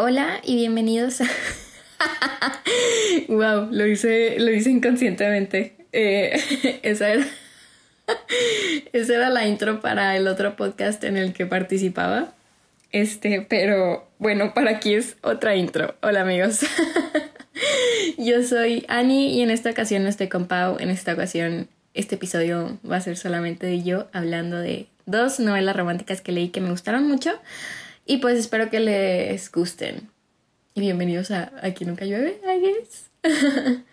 Hola 0.00 0.40
y 0.44 0.54
bienvenidos 0.54 1.20
a... 1.98 2.62
wow, 3.26 3.66
lo 3.68 3.84
hice, 3.84 4.38
lo 4.38 4.52
hice 4.52 4.70
inconscientemente. 4.70 5.74
Eh, 5.90 6.80
esa 6.84 7.14
era... 7.14 7.26
esa 8.92 9.14
era 9.16 9.28
la 9.28 9.48
intro 9.48 9.80
para 9.80 10.16
el 10.16 10.28
otro 10.28 10.54
podcast 10.54 11.02
en 11.02 11.16
el 11.16 11.32
que 11.32 11.46
participaba. 11.46 12.32
Este, 12.92 13.44
pero 13.48 14.08
bueno, 14.20 14.54
para 14.54 14.70
aquí 14.70 14.94
es 14.94 15.16
otra 15.20 15.56
intro. 15.56 15.96
Hola 16.00 16.20
amigos. 16.20 16.60
Yo 18.18 18.44
soy 18.44 18.86
Ani 18.86 19.36
y 19.36 19.42
en 19.42 19.50
esta 19.50 19.70
ocasión 19.70 20.04
no 20.04 20.10
estoy 20.10 20.28
con 20.28 20.46
Pau. 20.46 20.76
En 20.78 20.90
esta 20.90 21.12
ocasión 21.12 21.66
este 21.94 22.14
episodio 22.14 22.78
va 22.88 22.98
a 22.98 23.00
ser 23.00 23.16
solamente 23.16 23.66
de 23.66 23.82
yo 23.82 24.06
hablando 24.12 24.58
de 24.58 24.86
dos 25.06 25.40
novelas 25.40 25.74
románticas 25.74 26.20
que 26.20 26.30
leí 26.30 26.50
que 26.50 26.60
me 26.60 26.70
gustaron 26.70 27.08
mucho 27.08 27.32
y 28.08 28.16
pues 28.18 28.36
espero 28.38 28.70
que 28.70 28.80
les 28.80 29.52
gusten. 29.52 30.08
Y 30.74 30.80
bienvenidos 30.80 31.30
a 31.30 31.52
Aquí 31.62 31.84
Nunca 31.84 32.06
Llueve, 32.06 32.40
I 32.42 32.58
guess. 32.58 33.10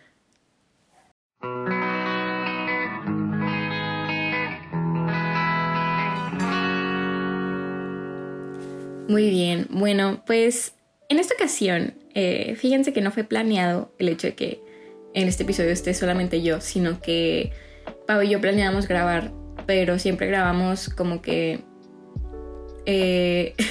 Muy 9.10 9.30
bien, 9.30 9.68
bueno, 9.70 10.24
pues 10.26 10.74
en 11.10 11.20
esta 11.20 11.36
ocasión, 11.36 11.94
eh, 12.14 12.56
fíjense 12.56 12.94
que 12.94 13.02
no 13.02 13.12
fue 13.12 13.26
planeado 13.26 13.94
el 14.00 14.08
hecho 14.08 14.28
de 14.28 14.36
que 14.36 14.62
en 15.14 15.28
este 15.28 15.44
episodio 15.44 15.72
esté 15.72 15.94
solamente 15.94 16.42
yo, 16.42 16.62
sino 16.62 17.02
que 17.02 17.52
Pau 18.08 18.22
y 18.22 18.30
yo 18.30 18.40
planeamos 18.40 18.88
grabar, 18.88 19.34
pero 19.66 20.00
siempre 20.00 20.28
grabamos 20.28 20.88
como 20.88 21.22
que... 21.22 21.60
Eh, 22.86 23.56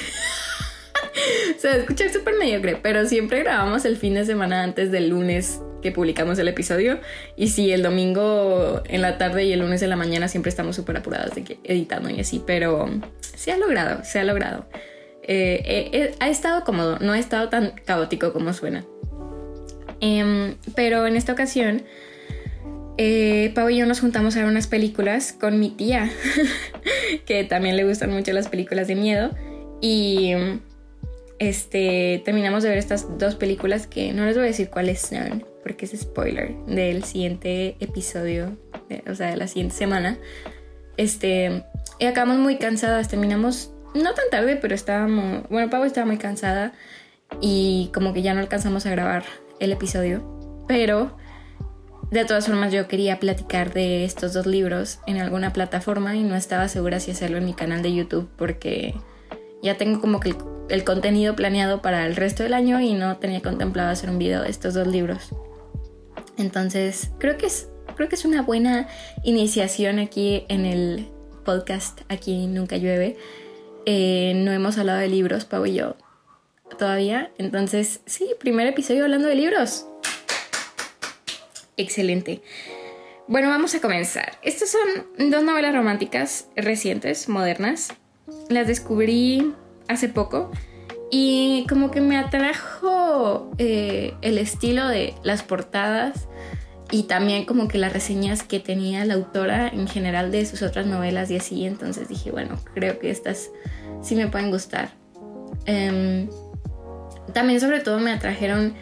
o 1.57 1.59
sea, 1.59 1.75
escuchar 1.75 2.11
súper 2.11 2.35
mediocre, 2.35 2.77
pero 2.81 3.05
siempre 3.07 3.39
grabamos 3.39 3.85
el 3.85 3.97
fin 3.97 4.13
de 4.15 4.25
semana 4.25 4.63
antes 4.63 4.91
del 4.91 5.09
lunes 5.09 5.61
que 5.85 5.91
publicamos 5.91 6.39
el 6.39 6.47
episodio. 6.47 6.99
Y 7.35 7.49
sí, 7.49 7.71
el 7.71 7.83
domingo 7.83 8.81
en 8.85 9.01
la 9.01 9.17
tarde 9.17 9.45
y 9.45 9.53
el 9.53 9.59
lunes 9.59 9.81
en 9.83 9.89
la 9.91 9.95
mañana 9.95 10.27
siempre 10.27 10.49
estamos 10.49 10.75
súper 10.75 10.97
apurados 10.97 11.35
de 11.35 11.43
que 11.43 11.59
editando 11.63 12.09
y 12.09 12.19
así, 12.19 12.41
pero 12.45 12.89
se 13.21 13.51
ha 13.51 13.57
logrado, 13.57 14.03
se 14.03 14.19
ha 14.19 14.23
logrado. 14.23 14.65
Eh, 15.27 15.61
eh, 15.65 15.89
eh, 15.91 16.15
ha 16.19 16.29
estado 16.29 16.63
cómodo, 16.63 16.97
no 16.99 17.13
ha 17.13 17.19
estado 17.19 17.49
tan 17.49 17.73
caótico 17.85 18.33
como 18.33 18.53
suena. 18.53 18.83
Em, 20.01 20.55
pero 20.75 21.05
en 21.07 21.15
esta 21.15 21.33
ocasión, 21.33 21.83
Pau 23.53 23.69
y 23.69 23.77
yo 23.77 23.85
nos 23.85 23.99
juntamos 23.99 24.35
a 24.35 24.39
ver 24.39 24.47
unas 24.47 24.67
películas 24.67 25.33
con 25.33 25.59
mi 25.59 25.69
tía, 25.69 26.11
que 27.25 27.43
también 27.43 27.75
le 27.75 27.83
gustan 27.83 28.11
mucho 28.11 28.33
las 28.33 28.47
películas 28.47 28.87
de 28.87 28.95
miedo. 28.95 29.31
Y 29.81 30.33
este, 31.39 32.21
terminamos 32.23 32.63
de 32.63 32.69
ver 32.69 32.77
estas 32.77 33.17
dos 33.17 33.35
películas 33.35 33.87
que 33.87 34.13
no 34.13 34.25
les 34.25 34.35
voy 34.35 34.45
a 34.45 34.47
decir 34.47 34.69
cuáles 34.69 35.01
son, 35.01 35.45
porque 35.63 35.85
es 35.85 35.99
spoiler 35.99 36.55
del 36.65 37.03
siguiente 37.03 37.75
episodio, 37.79 38.57
o 39.09 39.15
sea, 39.15 39.31
de 39.31 39.37
la 39.37 39.47
siguiente 39.47 39.75
semana. 39.75 40.17
Este, 40.97 41.63
y 41.99 42.05
acabamos 42.05 42.37
muy 42.37 42.57
cansadas, 42.57 43.09
terminamos 43.09 43.71
no 43.93 44.13
tan 44.13 44.29
tarde, 44.29 44.57
pero 44.57 44.75
estábamos, 44.75 45.47
bueno, 45.49 45.69
Pau 45.69 45.83
estaba 45.83 46.05
muy 46.05 46.17
cansada 46.17 46.73
y 47.41 47.89
como 47.93 48.13
que 48.13 48.21
ya 48.21 48.33
no 48.33 48.39
alcanzamos 48.39 48.85
a 48.85 48.91
grabar 48.91 49.23
el 49.59 49.71
episodio, 49.71 50.65
pero 50.67 51.17
de 52.11 52.23
todas 52.25 52.45
formas 52.45 52.71
yo 52.71 52.87
quería 52.87 53.19
platicar 53.19 53.73
de 53.73 54.05
estos 54.05 54.33
dos 54.33 54.45
libros 54.45 54.99
en 55.07 55.17
alguna 55.17 55.53
plataforma 55.53 56.15
y 56.15 56.23
no 56.23 56.35
estaba 56.35 56.67
segura 56.67 56.99
si 56.99 57.11
hacerlo 57.11 57.37
en 57.37 57.45
mi 57.45 57.53
canal 57.53 57.81
de 57.81 57.93
YouTube 57.93 58.29
porque 58.37 58.93
ya 59.63 59.77
tengo 59.77 59.99
como 59.99 60.19
que 60.19 60.29
el, 60.29 60.37
contenido 60.83 61.35
planeado 61.35 61.81
para 61.81 62.05
el 62.05 62.15
resto 62.15 62.43
del 62.43 62.53
año 62.53 62.79
y 62.79 62.93
no 62.93 63.17
tenía 63.17 63.41
contemplado 63.41 63.91
hacer 63.91 64.09
un 64.09 64.17
video 64.17 64.41
de 64.41 64.49
estos 64.49 64.73
dos 64.73 64.87
libros. 64.87 65.29
Entonces, 66.37 67.11
creo 67.19 67.37
que 67.37 67.45
es, 67.45 67.69
creo 67.95 68.09
que 68.09 68.15
es 68.15 68.25
una 68.25 68.41
buena 68.41 68.87
iniciación 69.23 69.99
aquí 69.99 70.45
en 70.49 70.65
el 70.65 71.07
podcast, 71.43 72.01
aquí 72.09 72.47
nunca 72.47 72.77
llueve. 72.77 73.17
Eh, 73.85 74.33
no 74.35 74.51
hemos 74.51 74.77
hablado 74.77 74.99
de 74.99 75.07
libros, 75.07 75.45
Pau 75.45 75.65
y 75.65 75.75
yo, 75.75 75.95
todavía. 76.77 77.31
Entonces, 77.37 78.01
sí, 78.05 78.31
primer 78.39 78.67
episodio 78.67 79.03
hablando 79.03 79.27
de 79.27 79.35
libros. 79.35 79.85
Excelente. 81.77 82.41
Bueno, 83.27 83.49
vamos 83.49 83.73
a 83.75 83.81
comenzar. 83.81 84.37
Estas 84.43 84.69
son 84.69 85.29
dos 85.31 85.43
novelas 85.43 85.73
románticas 85.73 86.47
recientes, 86.55 87.27
modernas, 87.27 87.93
las 88.49 88.67
descubrí 88.67 89.53
hace 89.87 90.09
poco 90.09 90.51
y 91.11 91.65
como 91.69 91.91
que 91.91 92.01
me 92.01 92.17
atrajo 92.17 93.51
eh, 93.57 94.13
el 94.21 94.37
estilo 94.37 94.87
de 94.87 95.13
las 95.23 95.43
portadas 95.43 96.27
y 96.91 97.03
también 97.03 97.45
como 97.45 97.67
que 97.67 97.77
las 97.77 97.93
reseñas 97.93 98.43
que 98.43 98.59
tenía 98.59 99.05
la 99.05 99.15
autora 99.15 99.67
en 99.67 99.87
general 99.87 100.31
de 100.31 100.45
sus 100.45 100.61
otras 100.61 100.85
novelas 100.85 101.31
y 101.31 101.37
así. 101.37 101.65
Entonces 101.65 102.07
dije, 102.07 102.31
bueno, 102.31 102.59
creo 102.73 102.99
que 102.99 103.09
estas 103.09 103.49
sí 104.01 104.15
me 104.15 104.27
pueden 104.27 104.51
gustar. 104.51 104.91
Em, 105.65 106.29
también 107.33 107.59
sobre 107.59 107.79
todo 107.79 107.99
me 107.99 108.11
atrajeron 108.11 108.75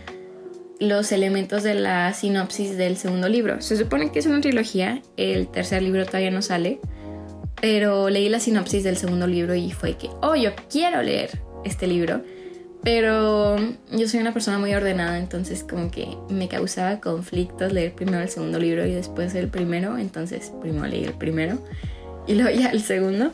los 0.80 1.12
elementos 1.12 1.64
de 1.64 1.76
la 1.76 2.14
sinopsis 2.14 2.78
del 2.78 2.98
segundo 2.98 3.30
libro. 3.30 3.62
Se 3.62 3.78
supone 3.78 4.12
que 4.12 4.20
es 4.20 4.26
una 4.26 4.42
trilogía, 4.42 5.02
el 5.18 5.48
tercer 5.48 5.82
libro 5.82 6.06
todavía 6.06 6.32
no 6.32 6.42
sale, 6.42 6.82
pero 7.64 8.10
leí 8.10 8.28
la 8.28 8.42
sinopsis 8.42 8.84
del 8.84 8.98
segundo 8.98 9.26
libro 9.26 9.56
y 9.56 9.72
fue 9.72 9.96
que, 9.96 10.10
oh, 10.22 10.36
yo 10.36 10.52
quiero 10.70 11.02
leer 11.02 11.40
este 11.64 11.88
libro. 11.88 12.22
Pero 12.84 13.56
yo 13.90 14.06
soy 14.10 14.20
una 14.20 14.34
persona 14.34 14.60
muy 14.60 14.74
ordenada, 14.74 15.18
entonces 15.18 15.64
como 15.64 15.90
que 15.90 16.18
me 16.30 16.50
causaba 16.50 17.00
conflictos 17.00 17.72
leer 17.72 17.94
primero 17.94 18.22
el 18.22 18.28
segundo 18.28 18.60
libro 18.60 18.86
y 18.86 18.92
después 18.92 19.34
el 19.36 19.48
primero. 19.48 19.98
Entonces 19.98 20.52
primero 20.62 20.88
leí 20.88 21.06
el 21.06 21.14
primero 21.14 21.58
y 22.28 22.34
luego 22.34 22.50
ya 22.50 22.68
el 22.68 22.82
segundo. 22.82 23.32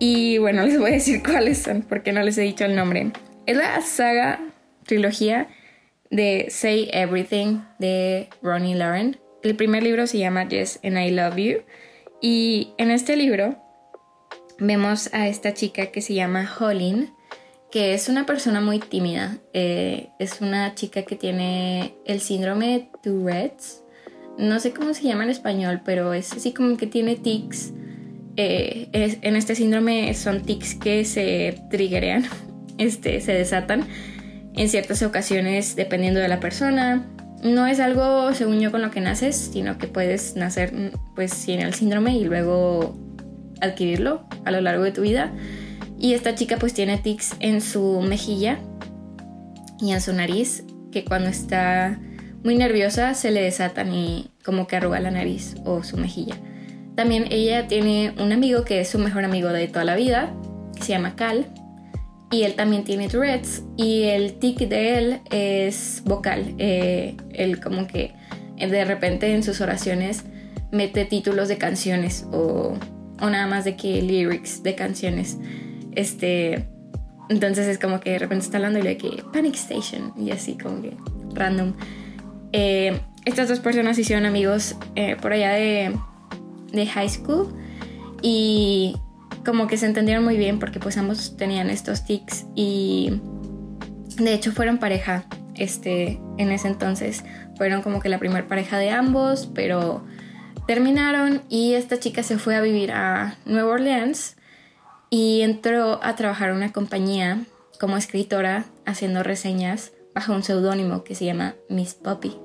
Y 0.00 0.38
bueno, 0.38 0.66
les 0.66 0.76
voy 0.76 0.90
a 0.90 0.94
decir 0.94 1.22
cuáles 1.24 1.58
son, 1.58 1.82
porque 1.82 2.10
no 2.10 2.24
les 2.24 2.38
he 2.38 2.42
dicho 2.42 2.64
el 2.64 2.74
nombre. 2.74 3.12
Es 3.46 3.56
la 3.56 3.80
saga, 3.82 4.40
trilogía 4.84 5.46
de 6.10 6.48
Say 6.50 6.90
Everything 6.92 7.60
de 7.78 8.30
Ronnie 8.42 8.74
Lauren. 8.74 9.20
El 9.44 9.54
primer 9.54 9.84
libro 9.84 10.08
se 10.08 10.18
llama 10.18 10.48
Yes 10.48 10.80
and 10.82 10.98
I 10.98 11.12
Love 11.12 11.36
You. 11.36 11.62
Y 12.20 12.74
en 12.76 12.90
este 12.90 13.16
libro 13.16 13.56
vemos 14.58 15.08
a 15.12 15.28
esta 15.28 15.54
chica 15.54 15.86
que 15.86 16.02
se 16.02 16.14
llama 16.14 16.48
Holin, 16.58 17.10
que 17.70 17.94
es 17.94 18.08
una 18.08 18.26
persona 18.26 18.60
muy 18.60 18.78
tímida. 18.78 19.38
Eh, 19.52 20.08
es 20.18 20.40
una 20.40 20.74
chica 20.74 21.02
que 21.02 21.16
tiene 21.16 21.94
el 22.04 22.20
síndrome 22.20 22.66
de 22.66 22.88
Tourette's. 23.02 23.82
No 24.38 24.60
sé 24.60 24.72
cómo 24.72 24.94
se 24.94 25.04
llama 25.04 25.24
en 25.24 25.30
español, 25.30 25.80
pero 25.84 26.12
es 26.12 26.32
así 26.32 26.52
como 26.52 26.76
que 26.76 26.86
tiene 26.86 27.16
tics. 27.16 27.72
Eh, 28.36 28.88
en 28.92 29.36
este 29.36 29.54
síndrome 29.54 30.14
son 30.14 30.42
tics 30.42 30.74
que 30.74 31.04
se 31.04 31.60
triggerean, 31.70 32.24
este, 32.78 33.20
se 33.20 33.32
desatan 33.32 33.86
en 34.54 34.68
ciertas 34.68 35.02
ocasiones 35.02 35.76
dependiendo 35.76 36.20
de 36.20 36.28
la 36.28 36.40
persona 36.40 37.06
no 37.42 37.66
es 37.66 37.80
algo, 37.80 38.32
según 38.34 38.60
yo, 38.60 38.70
con 38.70 38.82
lo 38.82 38.90
que 38.90 39.00
naces, 39.00 39.36
sino 39.36 39.78
que 39.78 39.86
puedes 39.86 40.36
nacer, 40.36 40.72
pues, 41.14 41.32
sin 41.32 41.60
el 41.60 41.74
síndrome 41.74 42.16
y 42.16 42.24
luego 42.24 42.96
adquirirlo 43.60 44.26
a 44.44 44.50
lo 44.50 44.60
largo 44.60 44.84
de 44.84 44.92
tu 44.92 45.02
vida. 45.02 45.32
Y 45.98 46.14
esta 46.14 46.34
chica, 46.34 46.56
pues, 46.58 46.74
tiene 46.74 46.98
tics 46.98 47.34
en 47.40 47.60
su 47.60 48.00
mejilla 48.00 48.58
y 49.80 49.92
en 49.92 50.00
su 50.00 50.12
nariz, 50.12 50.64
que 50.92 51.04
cuando 51.04 51.28
está 51.28 51.98
muy 52.42 52.56
nerviosa 52.56 53.14
se 53.14 53.30
le 53.30 53.42
desatan 53.42 53.94
y 53.94 54.30
como 54.44 54.66
que 54.66 54.76
arruga 54.76 54.98
la 55.00 55.10
nariz 55.10 55.56
o 55.64 55.82
su 55.82 55.96
mejilla. 55.96 56.36
También 56.94 57.26
ella 57.30 57.66
tiene 57.66 58.12
un 58.18 58.32
amigo 58.32 58.64
que 58.64 58.80
es 58.80 58.88
su 58.88 58.98
mejor 58.98 59.24
amigo 59.24 59.48
de 59.50 59.68
toda 59.68 59.84
la 59.84 59.96
vida, 59.96 60.32
que 60.76 60.82
se 60.82 60.92
llama 60.92 61.16
Cal, 61.16 61.46
y 62.30 62.44
él 62.44 62.54
también 62.54 62.84
tiene 62.84 63.08
Tourette's 63.08 63.62
y 63.76 64.04
el 64.04 64.34
tic 64.34 64.58
de 64.58 64.98
él 64.98 65.20
es 65.30 66.02
vocal. 66.04 66.54
Eh, 66.58 67.16
él 67.32 67.60
como 67.60 67.86
que 67.86 68.14
de 68.56 68.84
repente 68.84 69.34
en 69.34 69.42
sus 69.42 69.60
oraciones 69.60 70.24
mete 70.70 71.04
títulos 71.04 71.48
de 71.48 71.58
canciones 71.58 72.26
o, 72.32 72.76
o 73.20 73.30
nada 73.30 73.46
más 73.46 73.64
de 73.64 73.76
que 73.76 74.00
lyrics 74.00 74.62
de 74.62 74.74
canciones. 74.76 75.38
Este, 75.92 76.68
entonces 77.28 77.66
es 77.66 77.78
como 77.78 78.00
que 78.00 78.10
de 78.10 78.18
repente 78.20 78.44
está 78.44 78.58
hablando 78.58 78.78
y 78.78 78.82
le 78.82 78.96
que 78.96 79.24
Panic 79.32 79.54
Station 79.54 80.12
y 80.16 80.30
así 80.30 80.56
como 80.56 80.82
que 80.82 80.96
random. 81.34 81.74
Eh, 82.52 83.00
estas 83.24 83.48
dos 83.48 83.58
personas 83.60 83.98
hicieron 83.98 84.24
amigos 84.24 84.76
eh, 84.94 85.16
por 85.20 85.32
allá 85.32 85.52
de, 85.52 85.96
de 86.72 86.86
high 86.86 87.08
school 87.08 87.54
y 88.22 88.96
como 89.44 89.66
que 89.66 89.76
se 89.76 89.86
entendieron 89.86 90.24
muy 90.24 90.36
bien 90.36 90.58
porque 90.58 90.80
pues 90.80 90.96
ambos 90.96 91.36
tenían 91.36 91.70
estos 91.70 92.04
tics 92.04 92.46
y 92.54 93.20
de 94.16 94.34
hecho 94.34 94.52
fueron 94.52 94.78
pareja 94.78 95.24
este 95.54 96.20
en 96.38 96.50
ese 96.50 96.68
entonces 96.68 97.24
fueron 97.56 97.82
como 97.82 98.00
que 98.00 98.08
la 98.08 98.18
primera 98.18 98.46
pareja 98.46 98.78
de 98.78 98.90
ambos 98.90 99.50
pero 99.54 100.04
terminaron 100.66 101.42
y 101.48 101.74
esta 101.74 101.98
chica 101.98 102.22
se 102.22 102.38
fue 102.38 102.56
a 102.56 102.60
vivir 102.60 102.92
a 102.92 103.36
Nueva 103.44 103.72
Orleans 103.72 104.36
y 105.10 105.40
entró 105.42 106.02
a 106.02 106.14
trabajar 106.16 106.50
en 106.50 106.56
una 106.56 106.72
compañía 106.72 107.40
como 107.80 107.96
escritora 107.96 108.66
haciendo 108.86 109.22
reseñas 109.22 109.92
bajo 110.14 110.32
un 110.32 110.42
seudónimo 110.42 111.02
que 111.02 111.14
se 111.14 111.24
llama 111.24 111.54
Miss 111.68 111.94
Poppy. 111.94 112.36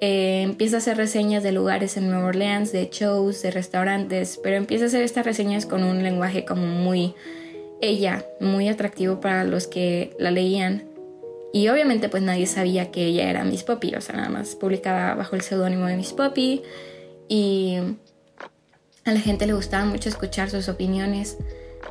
Eh, 0.00 0.42
empieza 0.42 0.76
a 0.76 0.78
hacer 0.78 0.96
reseñas 0.96 1.42
de 1.42 1.52
lugares 1.52 1.96
en 1.96 2.08
Nueva 2.08 2.28
Orleans, 2.28 2.70
de 2.70 2.88
shows, 2.90 3.42
de 3.42 3.50
restaurantes, 3.50 4.38
pero 4.42 4.56
empieza 4.56 4.84
a 4.84 4.88
hacer 4.88 5.02
estas 5.02 5.26
reseñas 5.26 5.66
con 5.66 5.82
un 5.82 6.02
lenguaje 6.02 6.44
como 6.44 6.66
muy 6.66 7.14
ella, 7.80 8.24
muy 8.40 8.68
atractivo 8.68 9.20
para 9.20 9.44
los 9.44 9.66
que 9.66 10.14
la 10.18 10.30
leían. 10.30 10.84
Y 11.52 11.68
obviamente 11.68 12.08
pues 12.08 12.22
nadie 12.22 12.46
sabía 12.46 12.90
que 12.90 13.06
ella 13.06 13.28
era 13.28 13.42
Miss 13.42 13.64
Poppy, 13.64 13.94
o 13.94 14.00
sea, 14.00 14.16
nada 14.16 14.28
más 14.28 14.54
publicaba 14.54 15.14
bajo 15.14 15.34
el 15.34 15.42
seudónimo 15.42 15.86
de 15.86 15.96
Miss 15.96 16.12
Poppy 16.12 16.62
y 17.28 17.78
a 19.04 19.12
la 19.12 19.20
gente 19.20 19.46
le 19.46 19.54
gustaba 19.54 19.84
mucho 19.84 20.08
escuchar 20.08 20.50
sus 20.50 20.68
opiniones 20.68 21.38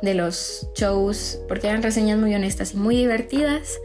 de 0.00 0.14
los 0.14 0.68
shows 0.74 1.40
porque 1.48 1.66
eran 1.66 1.82
reseñas 1.82 2.18
muy 2.18 2.34
honestas 2.34 2.74
y 2.74 2.76
muy 2.76 2.96
divertidas 2.96 3.78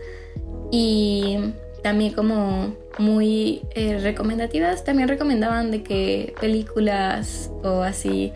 y 0.72 1.40
también 1.82 2.14
como 2.14 2.76
muy 2.98 3.62
eh, 3.76 4.00
recomendativas. 4.00 4.84
También 4.84 5.08
recomendaban 5.08 5.72
de 5.72 5.84
que 5.84 6.34
películas 6.40 7.52
o 7.64 7.82
así. 7.82 8.34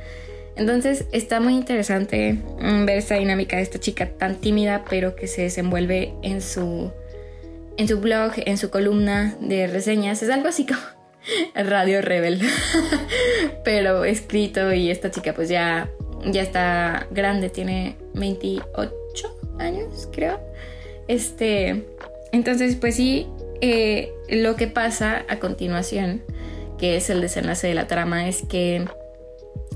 Entonces 0.56 1.06
está 1.12 1.40
muy 1.40 1.54
interesante 1.54 2.34
mm, 2.34 2.86
ver 2.86 2.98
esta 2.98 3.16
dinámica 3.16 3.58
de 3.58 3.64
esta 3.64 3.80
chica 3.80 4.10
tan 4.18 4.36
tímida 4.36 4.86
pero 4.90 5.16
que 5.16 5.28
se 5.28 5.44
desenvuelve 5.44 6.14
en 6.24 6.42
su 6.42 6.92
en 7.78 7.88
su 7.88 8.00
blog, 8.00 8.32
en 8.38 8.58
su 8.58 8.72
columna 8.72 9.36
de 9.40 9.68
reseñas. 9.68 10.24
Es 10.24 10.32
algo 10.32 10.48
así 10.48 10.66
como 10.66 10.80
Radio 11.56 12.02
Rebel, 12.02 12.42
pero 13.64 14.04
escrito 14.04 14.74
y 14.74 14.90
esta 14.90 15.12
chica 15.12 15.34
pues 15.34 15.50
ya 15.50 15.92
ya 16.26 16.42
está 16.42 17.08
grande, 17.12 17.50
tiene 17.50 17.96
28 18.16 18.92
años, 19.60 20.10
creo. 20.12 20.40
Este, 21.08 21.86
entonces, 22.32 22.76
pues 22.76 22.96
sí, 22.96 23.28
eh, 23.62 24.12
lo 24.30 24.56
que 24.56 24.68
pasa 24.68 25.26
a 25.30 25.40
continuación, 25.40 26.24
que 26.78 26.98
es 26.98 27.10
el 27.10 27.22
desenlace 27.22 27.68
de 27.68 27.74
la 27.74 27.88
trama, 27.88 28.28
es 28.28 28.44
que 28.44 28.86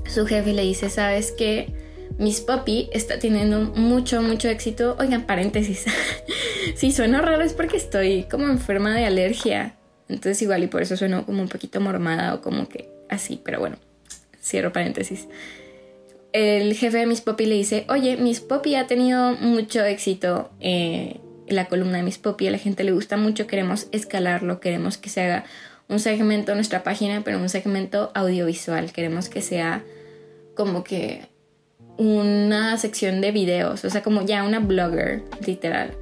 su 0.06 0.26
jefe 0.26 0.52
le 0.52 0.62
dice, 0.62 0.90
¿sabes 0.90 1.32
qué? 1.32 1.72
Miss 2.18 2.40
Poppy 2.40 2.90
está 2.92 3.18
teniendo 3.18 3.60
mucho, 3.60 4.22
mucho 4.22 4.48
éxito. 4.48 4.96
Oigan, 4.98 5.26
paréntesis. 5.26 5.86
si 6.76 6.92
suena 6.92 7.20
raro 7.20 7.42
es 7.42 7.52
porque 7.52 7.76
estoy 7.76 8.24
como 8.24 8.48
enferma 8.48 8.94
de 8.94 9.06
alergia. 9.06 9.76
Entonces 10.08 10.42
igual 10.42 10.62
y 10.62 10.66
por 10.66 10.82
eso 10.82 10.96
sueno 10.96 11.24
como 11.24 11.42
un 11.42 11.48
poquito 11.48 11.80
mormada 11.80 12.34
o 12.34 12.40
como 12.42 12.68
que 12.68 12.88
así, 13.08 13.40
pero 13.42 13.60
bueno, 13.60 13.76
cierro 14.42 14.72
paréntesis. 14.72 15.26
El 16.32 16.74
jefe 16.74 16.98
de 16.98 17.06
Miss 17.06 17.20
Poppy 17.20 17.46
le 17.46 17.56
dice, 17.56 17.84
oye, 17.88 18.16
Miss 18.16 18.40
Poppy 18.40 18.74
ha 18.74 18.86
tenido 18.86 19.32
mucho 19.32 19.84
éxito 19.84 20.50
eh, 20.60 21.20
la 21.52 21.66
columna 21.66 21.98
de 21.98 22.02
Miss 22.02 22.18
Poppy, 22.18 22.48
a 22.48 22.50
la 22.50 22.58
gente 22.58 22.84
le 22.84 22.92
gusta 22.92 23.16
mucho, 23.16 23.46
queremos 23.46 23.86
escalarlo, 23.92 24.60
queremos 24.60 24.98
que 24.98 25.10
se 25.10 25.22
haga 25.22 25.44
un 25.88 26.00
segmento 26.00 26.52
en 26.52 26.58
nuestra 26.58 26.82
página, 26.82 27.22
pero 27.24 27.38
un 27.38 27.48
segmento 27.48 28.10
audiovisual, 28.14 28.92
queremos 28.92 29.28
que 29.28 29.42
sea 29.42 29.82
como 30.54 30.84
que 30.84 31.28
una 31.98 32.78
sección 32.78 33.20
de 33.20 33.32
videos, 33.32 33.84
o 33.84 33.90
sea, 33.90 34.02
como 34.02 34.24
ya 34.24 34.44
una 34.44 34.60
blogger, 34.60 35.22
literal. 35.46 35.92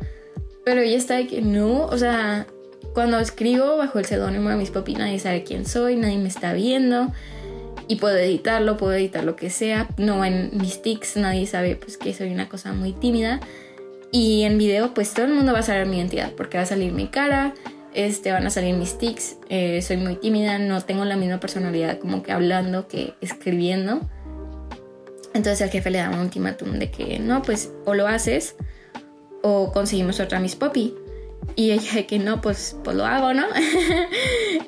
Pero 0.64 0.80
ella 0.80 0.96
está 0.96 1.16
de 1.16 1.26
que 1.26 1.42
no, 1.42 1.86
o 1.86 1.98
sea, 1.98 2.46
cuando 2.94 3.18
escribo 3.18 3.76
bajo 3.76 3.98
el 3.98 4.04
seudónimo 4.04 4.50
de 4.50 4.56
Miss 4.56 4.70
Poppy 4.70 4.94
nadie 4.94 5.18
sabe 5.18 5.44
quién 5.44 5.66
soy, 5.66 5.96
nadie 5.96 6.18
me 6.18 6.28
está 6.28 6.52
viendo 6.52 7.12
y 7.90 7.96
puedo 7.96 8.16
editarlo, 8.16 8.76
puedo 8.76 8.92
editar 8.92 9.24
lo 9.24 9.34
que 9.34 9.50
sea, 9.50 9.88
no 9.96 10.24
en 10.24 10.50
mis 10.52 10.80
tics, 10.80 11.16
nadie 11.16 11.46
sabe 11.46 11.74
pues 11.74 11.98
que 11.98 12.14
soy 12.14 12.32
una 12.32 12.48
cosa 12.48 12.72
muy 12.72 12.92
tímida. 12.92 13.40
Y 14.12 14.42
en 14.42 14.58
video, 14.58 14.92
pues 14.94 15.14
todo 15.14 15.26
el 15.26 15.34
mundo 15.34 15.52
va 15.52 15.60
a 15.60 15.62
saber 15.62 15.86
mi 15.86 15.98
identidad, 15.98 16.32
porque 16.32 16.56
va 16.56 16.64
a 16.64 16.66
salir 16.66 16.92
mi 16.92 17.06
cara, 17.08 17.54
este, 17.94 18.32
van 18.32 18.46
a 18.46 18.50
salir 18.50 18.74
mis 18.74 18.98
tics, 18.98 19.36
eh, 19.48 19.80
soy 19.82 19.96
muy 19.96 20.16
tímida, 20.16 20.58
no 20.58 20.80
tengo 20.80 21.04
la 21.04 21.16
misma 21.16 21.40
personalidad 21.40 21.98
como 21.98 22.22
que 22.22 22.32
hablando 22.32 22.88
que 22.88 23.14
escribiendo. 23.20 24.00
Entonces 25.32 25.60
el 25.60 25.70
jefe 25.70 25.90
le 25.90 25.98
da 25.98 26.10
un 26.10 26.18
ultimátum 26.18 26.72
de 26.78 26.90
que 26.90 27.18
no, 27.20 27.42
pues 27.42 27.72
o 27.84 27.94
lo 27.94 28.08
haces 28.08 28.56
o 29.42 29.72
conseguimos 29.72 30.20
otra 30.20 30.40
Miss 30.40 30.56
Poppy. 30.56 30.94
Y 31.56 31.70
ella 31.72 31.92
de 31.94 32.06
que 32.06 32.18
no, 32.18 32.40
pues, 32.40 32.76
pues 32.84 32.96
lo 32.96 33.06
hago, 33.06 33.32
¿no? 33.32 33.46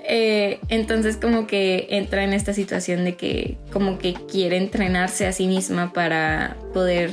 Eh, 0.05 0.59
entonces 0.69 1.17
como 1.17 1.47
que 1.47 1.87
entra 1.91 2.25
en 2.25 2.33
esta 2.33 2.53
situación 2.53 3.05
de 3.05 3.15
que 3.15 3.57
como 3.73 3.99
que 3.99 4.15
quiere 4.15 4.57
entrenarse 4.59 5.27
a 5.27 5.33
sí 5.33 5.47
misma 5.47 5.93
para 5.93 6.57
poder 6.75 7.13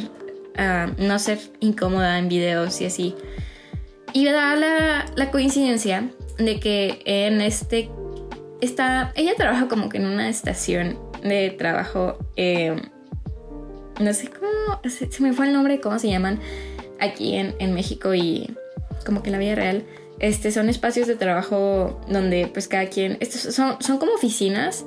no 0.97 1.19
ser 1.19 1.39
incómoda 1.59 2.17
en 2.19 2.29
videos 2.29 2.79
y 2.81 2.85
así. 2.85 3.15
Y 4.13 4.25
da 4.25 4.55
la, 4.55 5.31
coincidencia 5.31 6.09
de 6.37 6.59
que 6.59 7.01
en 7.05 7.41
este... 7.41 7.89
Está, 8.61 9.13
ella 9.15 9.33
trabaja 9.37 9.69
como 9.69 9.87
que 9.87 9.97
en 9.99 10.05
una 10.05 10.27
estación 10.27 10.99
de 11.23 11.49
trabajo, 11.51 12.17
eh, 12.35 12.75
no 14.01 14.13
sé 14.13 14.29
cómo, 14.29 14.81
se, 14.89 15.07
me 15.21 15.31
fue 15.31 15.47
el 15.47 15.53
nombre, 15.53 15.79
cómo 15.79 15.97
se 15.97 16.09
llaman 16.09 16.41
aquí 16.99 17.35
en, 17.35 17.55
en 17.59 17.73
México 17.73 18.13
y 18.13 18.53
como 19.05 19.23
que 19.23 19.29
en 19.29 19.33
la 19.33 19.37
vida 19.37 19.55
real. 19.55 19.85
Este, 20.19 20.51
son 20.51 20.67
espacios 20.67 21.07
de 21.07 21.15
trabajo 21.15 22.01
donde 22.09 22.47
pues 22.47 22.67
cada 22.67 22.87
quien, 22.87 23.17
estos 23.21 23.53
son, 23.55 23.81
son 23.81 23.97
como 23.97 24.13
oficinas 24.13 24.85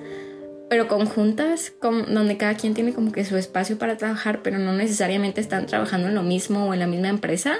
pero 0.73 0.89
conjuntas, 0.89 1.75
donde 1.83 2.39
cada 2.39 2.55
quien 2.55 2.73
tiene 2.73 2.95
como 2.95 3.13
que 3.13 3.27
su 3.27 3.37
espacio 3.37 3.77
para 3.77 3.99
trabajar, 3.99 4.41
pero 4.43 4.59
no 4.59 4.73
necesariamente 4.73 5.43
están 5.43 5.67
trabajando 5.67 6.09
en 6.09 6.15
lo 6.15 6.23
mismo 6.23 6.65
o 6.65 6.73
en 6.73 6.81
la 6.81 6.87
misma 6.87 7.11
empresa. 7.11 7.59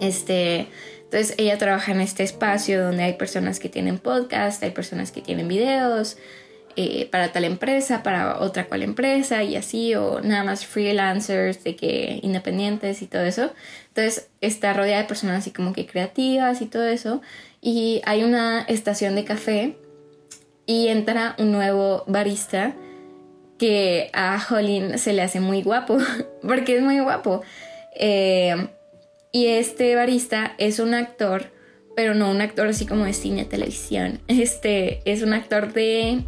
Este, 0.00 0.68
entonces 1.02 1.34
ella 1.38 1.58
trabaja 1.58 1.90
en 1.90 2.00
este 2.00 2.22
espacio 2.22 2.84
donde 2.84 3.02
hay 3.02 3.14
personas 3.14 3.58
que 3.58 3.68
tienen 3.68 3.98
podcast, 3.98 4.62
hay 4.62 4.70
personas 4.70 5.10
que 5.10 5.22
tienen 5.22 5.48
videos 5.48 6.18
eh, 6.76 7.08
para 7.10 7.32
tal 7.32 7.42
empresa, 7.42 8.04
para 8.04 8.38
otra 8.38 8.66
cual 8.66 8.84
empresa 8.84 9.42
y 9.42 9.56
así, 9.56 9.96
o 9.96 10.20
nada 10.20 10.44
más 10.44 10.66
freelancers, 10.66 11.64
de 11.64 11.74
que 11.74 12.20
independientes 12.22 13.02
y 13.02 13.08
todo 13.08 13.22
eso. 13.22 13.52
Entonces 13.88 14.28
está 14.40 14.72
rodeada 14.72 15.02
de 15.02 15.08
personas 15.08 15.38
así 15.38 15.50
como 15.50 15.72
que 15.72 15.84
creativas 15.84 16.62
y 16.62 16.66
todo 16.66 16.86
eso. 16.86 17.22
Y 17.60 18.02
hay 18.04 18.22
una 18.22 18.60
estación 18.68 19.16
de 19.16 19.24
café 19.24 19.74
y 20.68 20.88
entra 20.88 21.34
un 21.38 21.50
nuevo 21.50 22.04
barista 22.06 22.76
que 23.58 24.10
a 24.12 24.38
Jolín 24.38 24.98
se 24.98 25.14
le 25.14 25.22
hace 25.22 25.40
muy 25.40 25.62
guapo, 25.62 25.96
porque 26.42 26.76
es 26.76 26.82
muy 26.82 27.00
guapo. 27.00 27.42
Eh, 27.98 28.68
y 29.32 29.46
este 29.46 29.96
barista 29.96 30.54
es 30.58 30.78
un 30.78 30.92
actor, 30.92 31.46
pero 31.96 32.14
no 32.14 32.30
un 32.30 32.42
actor 32.42 32.68
así 32.68 32.84
como 32.84 33.06
de 33.06 33.14
cine, 33.14 33.46
televisión. 33.46 34.20
Este 34.28 35.00
es 35.10 35.22
un 35.22 35.32
actor 35.32 35.72
de 35.72 36.22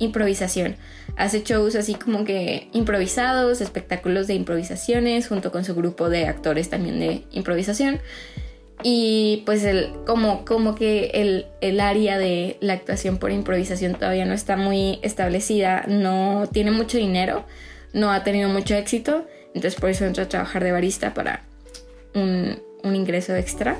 improvisación. 0.00 0.74
Hace 1.16 1.44
shows 1.44 1.76
así 1.76 1.94
como 1.94 2.24
que 2.24 2.68
improvisados, 2.72 3.60
espectáculos 3.60 4.26
de 4.26 4.34
improvisaciones, 4.34 5.28
junto 5.28 5.52
con 5.52 5.64
su 5.64 5.76
grupo 5.76 6.10
de 6.10 6.26
actores 6.26 6.68
también 6.70 6.98
de 6.98 7.22
improvisación. 7.30 8.00
Y 8.82 9.42
pues 9.46 9.64
el, 9.64 9.92
como, 10.06 10.44
como 10.44 10.74
que 10.74 11.10
el, 11.14 11.46
el, 11.60 11.80
área 11.80 12.18
de 12.18 12.58
la 12.60 12.74
actuación 12.74 13.18
por 13.18 13.32
improvisación 13.32 13.94
todavía 13.94 14.26
no 14.26 14.34
está 14.34 14.56
muy 14.56 14.98
establecida, 15.02 15.84
no 15.88 16.48
tiene 16.52 16.70
mucho 16.70 16.98
dinero, 16.98 17.44
no 17.92 18.12
ha 18.12 18.22
tenido 18.22 18.48
mucho 18.50 18.74
éxito, 18.74 19.26
entonces 19.54 19.80
por 19.80 19.90
eso 19.90 20.04
entra 20.04 20.24
a 20.24 20.28
trabajar 20.28 20.62
de 20.62 20.72
barista 20.72 21.14
para 21.14 21.44
un, 22.14 22.62
un 22.84 22.94
ingreso 22.94 23.34
extra. 23.34 23.76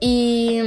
Y 0.00 0.60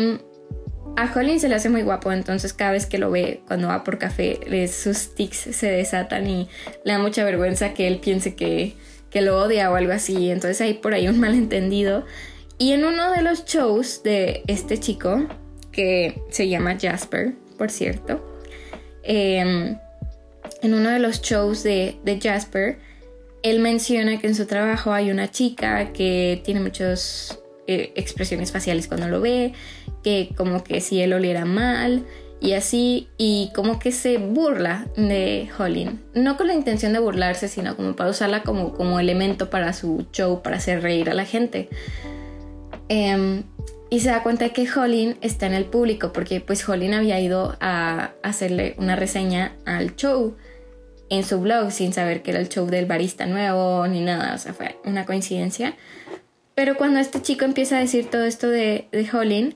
a 0.96 1.12
Colin 1.12 1.40
se 1.40 1.50
le 1.50 1.56
hace 1.56 1.70
muy 1.70 1.82
guapo, 1.82 2.12
entonces 2.12 2.54
cada 2.54 2.72
vez 2.72 2.86
que 2.86 2.98
lo 2.98 3.10
ve 3.10 3.42
cuando 3.48 3.68
va 3.68 3.84
por 3.84 3.98
café, 3.98 4.68
sus 4.68 5.16
tics 5.16 5.38
se 5.38 5.72
desatan 5.72 6.28
y 6.28 6.50
le 6.84 6.94
da 6.94 7.00
mucha 7.00 7.24
vergüenza 7.24 7.74
que 7.74 7.88
él 7.88 8.00
piense 8.00 8.36
que, 8.36 8.76
que 9.10 9.22
lo 9.22 9.42
odia 9.42 9.72
o 9.72 9.76
algo 9.76 9.92
así, 9.92 10.30
entonces 10.30 10.62
hay 10.62 10.76
por 10.76 10.94
ahí 10.94 11.08
un 11.08 11.20
malentendido. 11.20 12.06
Y 12.58 12.72
en 12.72 12.86
uno 12.86 13.12
de 13.12 13.22
los 13.22 13.46
shows 13.46 14.04
de 14.04 14.44
este 14.48 14.80
chico, 14.80 15.28
que 15.72 16.22
se 16.30 16.48
llama 16.48 16.78
Jasper, 16.80 17.34
por 17.58 17.72
cierto, 17.72 18.40
em, 19.04 19.78
en 20.62 20.74
uno 20.74 20.90
de 20.90 21.00
los 21.00 21.22
shows 21.22 21.64
de, 21.64 22.20
Jasper, 22.22 22.80
él 23.42 23.60
menciona 23.60 24.20
que 24.20 24.28
en 24.28 24.36
su 24.36 24.46
trabajo 24.46 24.94
hay 24.94 25.12
una 25.12 25.30
chica 25.30 25.92
que 25.92 26.42
tiene 26.46 26.62
muchas 26.62 27.40
eh, 27.68 27.92
expresiones 27.96 28.52
faciales 28.52 28.88
cuando 28.88 29.10
lo 29.10 29.20
ve, 29.20 29.54
que 30.04 30.30
como 30.38 30.64
que 30.64 30.80
si 30.80 31.02
él 31.02 31.14
oliera 31.14 31.44
mal 31.44 32.06
y 32.40 32.54
así, 32.54 33.08
y 33.18 33.52
como 33.56 33.80
que 33.80 33.92
se 33.92 34.18
burla 34.18 34.88
de 34.98 35.50
Holly. 35.58 35.98
No 36.14 36.36
con 36.38 36.48
la 36.48 36.54
intención 36.54 36.92
de 36.94 37.00
burlarse, 37.00 37.48
sino 37.48 37.76
como 37.76 37.96
para 37.96 38.10
usarla 38.10 38.44
como, 38.44 38.74
como 38.74 39.00
elemento 39.00 39.50
para 39.50 39.72
su 39.74 40.06
show, 40.12 40.42
para 40.42 40.58
hacer 40.58 40.82
reír 40.82 41.10
a 41.10 41.14
la 41.14 41.26
gente. 41.26 41.70
Em, 42.90 43.44
y 43.90 44.00
se 44.00 44.10
da 44.10 44.24
cuenta 44.24 44.46
de 44.46 44.52
que 44.52 44.68
Holin 44.70 45.18
está 45.22 45.46
en 45.46 45.54
el 45.54 45.66
público 45.66 46.12
porque 46.14 46.42
pues 46.42 46.68
Holin 46.68 46.94
había 46.94 47.20
ido 47.20 47.56
a 47.60 48.12
hacerle 48.24 48.76
una 48.78 48.96
reseña 48.96 49.56
al 49.66 49.96
show 49.96 50.36
en 51.10 51.24
su 51.24 51.40
blog 51.40 51.72
sin 51.72 51.94
saber 51.94 52.24
que 52.24 52.32
era 52.32 52.40
el 52.40 52.50
show 52.50 52.66
del 52.66 52.86
barista 52.86 53.26
nuevo 53.26 53.86
ni 53.88 54.02
nada, 54.02 54.34
o 54.34 54.38
sea, 54.38 54.54
fue 54.54 54.78
una 54.84 55.06
coincidencia. 55.06 55.76
Pero 56.56 56.76
cuando 56.76 57.00
este 57.00 57.22
chico 57.22 57.46
empieza 57.46 57.78
a 57.78 57.80
decir 57.80 58.10
todo 58.10 58.26
esto 58.26 58.48
de, 58.48 58.88
de 58.92 59.56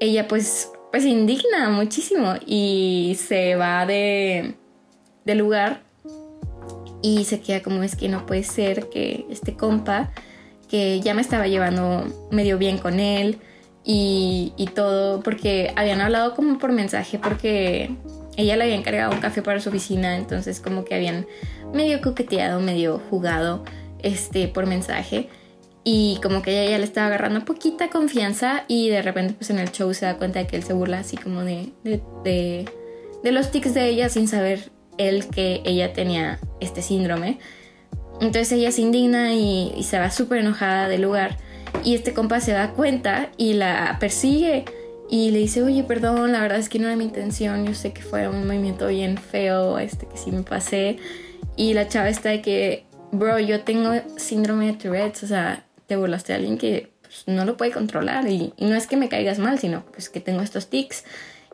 ella 0.00 0.28
pues, 0.28 0.70
pues 0.90 1.04
indigna 1.04 1.70
muchísimo 1.70 2.34
y 2.46 3.16
se 3.18 3.54
va 3.56 3.86
de, 3.86 4.54
del 5.24 5.38
lugar 5.38 5.82
y 7.02 7.24
se 7.24 7.40
queda 7.40 7.62
como 7.62 7.82
es 7.82 7.96
que 7.96 8.08
no 8.08 8.24
puede 8.24 8.44
ser 8.44 8.88
que 8.88 9.26
este 9.28 9.56
compa, 9.56 10.10
que 10.74 10.98
ya 10.98 11.14
me 11.14 11.22
estaba 11.22 11.46
llevando 11.46 12.04
medio 12.32 12.58
bien 12.58 12.78
con 12.78 12.98
él 12.98 13.38
y, 13.84 14.52
todo, 14.74 15.20
porque 15.20 15.72
habían 15.76 16.00
hablado 16.00 16.34
como 16.34 16.58
por 16.58 16.72
mensaje, 16.72 17.16
porque 17.16 17.94
ella 18.36 18.56
le 18.56 18.64
había 18.64 18.74
encargado 18.74 19.12
un 19.12 19.20
café 19.20 19.40
para 19.40 19.60
su 19.60 19.68
oficina, 19.68 20.16
entonces 20.16 20.58
como 20.58 20.84
que 20.84 20.96
habían 20.96 21.28
medio 21.72 22.00
coqueteado, 22.00 22.58
medio 22.58 23.00
jugado 23.08 23.62
este, 24.00 24.48
por 24.48 24.66
mensaje. 24.66 25.28
Y 25.84 26.18
como 26.24 26.42
que 26.42 26.50
ella 26.50 26.72
ya 26.72 26.78
le 26.78 26.84
estaba 26.84 27.06
agarrando 27.06 27.44
poquita 27.44 27.88
confianza 27.88 28.64
y 28.66 28.88
de 28.88 29.00
repente 29.00 29.34
pues 29.34 29.50
en 29.50 29.60
el 29.60 29.70
show 29.70 29.94
se 29.94 30.06
da 30.06 30.16
cuenta 30.16 30.40
de 30.40 30.48
que 30.48 30.56
él 30.56 30.64
se 30.64 30.72
burla 30.72 30.98
así 30.98 31.16
como 31.16 31.44
de, 31.44 31.70
de, 31.84 32.64
de, 33.22 33.30
los 33.30 33.52
tics 33.52 33.74
de 33.74 33.90
ella 33.90 34.08
sin 34.08 34.26
saber 34.26 34.72
él 34.98 35.28
que 35.28 35.62
ella 35.64 35.92
tenía 35.92 36.40
este 36.58 36.82
síndrome. 36.82 37.38
Entonces 38.20 38.52
ella 38.52 38.70
se 38.70 38.82
indigna 38.82 39.34
y, 39.34 39.82
se 39.82 39.98
va 39.98 40.10
súper 40.10 40.38
enojada 40.38 40.88
del 40.88 41.02
lugar 41.02 41.36
y 41.82 41.94
este 41.94 42.14
compa 42.14 42.40
se 42.40 42.52
da 42.52 42.70
cuenta 42.70 43.30
y 43.36 43.54
la 43.54 43.96
persigue 43.98 44.64
y 45.10 45.30
le 45.30 45.40
dice, 45.40 45.62
oye, 45.62 45.84
perdón, 45.84 46.32
la 46.32 46.40
verdad 46.40 46.58
es 46.58 46.68
que 46.68 46.78
no 46.78 46.86
era 46.86 46.96
mi 46.96 47.04
intención, 47.04 47.66
yo 47.66 47.74
sé 47.74 47.92
que 47.92 48.02
fue 48.02 48.28
un 48.28 48.46
movimiento 48.46 48.86
bien 48.86 49.18
feo, 49.18 49.78
este 49.78 50.06
que 50.06 50.16
sí 50.16 50.32
me 50.32 50.42
pasé. 50.42 50.96
Y 51.56 51.74
la 51.74 51.88
chava 51.88 52.08
está 52.08 52.30
de 52.30 52.40
que, 52.40 52.86
bro, 53.12 53.38
yo 53.38 53.60
tengo 53.60 53.90
síndrome 54.16 54.66
de 54.66 54.72
Tourette, 54.74 55.22
o 55.22 55.26
sea, 55.26 55.64
te 55.86 55.96
burlaste 55.96 56.32
de 56.32 56.38
alguien 56.38 56.58
que 56.58 56.90
pues, 57.02 57.24
no 57.26 57.44
lo 57.44 57.56
puede 57.56 57.70
controlar 57.70 58.26
y, 58.28 58.54
no 58.58 58.74
es 58.74 58.86
que 58.86 58.96
me 58.96 59.08
caigas 59.08 59.38
mal, 59.38 59.58
sino 59.58 59.84
pues 59.86 60.08
que 60.08 60.20
tengo 60.20 60.40
estos 60.40 60.68
tics 60.68 61.04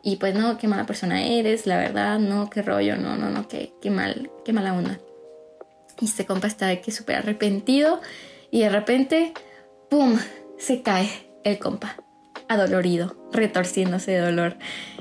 y 0.01 0.15
pues 0.15 0.33
no, 0.33 0.57
qué 0.57 0.67
mala 0.67 0.85
persona 0.85 1.23
eres, 1.23 1.67
la 1.67 1.77
verdad, 1.77 2.19
no, 2.19 2.49
qué 2.49 2.61
rollo, 2.61 2.95
no, 2.95 3.17
no, 3.17 3.29
no, 3.29 3.47
qué, 3.47 3.73
qué 3.81 3.91
mal, 3.91 4.31
qué 4.45 4.53
mala 4.53 4.73
onda. 4.73 4.99
Y 6.01 6.05
este 6.05 6.25
compa 6.25 6.47
está 6.47 6.67
de 6.67 6.81
que 6.81 6.91
súper 6.91 7.17
arrepentido 7.17 8.01
y 8.49 8.61
de 8.61 8.69
repente, 8.69 9.33
¡pum!, 9.89 10.17
se 10.57 10.81
cae 10.81 11.09
el 11.43 11.59
compa, 11.59 11.95
adolorido, 12.49 13.15
retorciéndose 13.31 14.11
de 14.11 14.19
dolor 14.19 14.57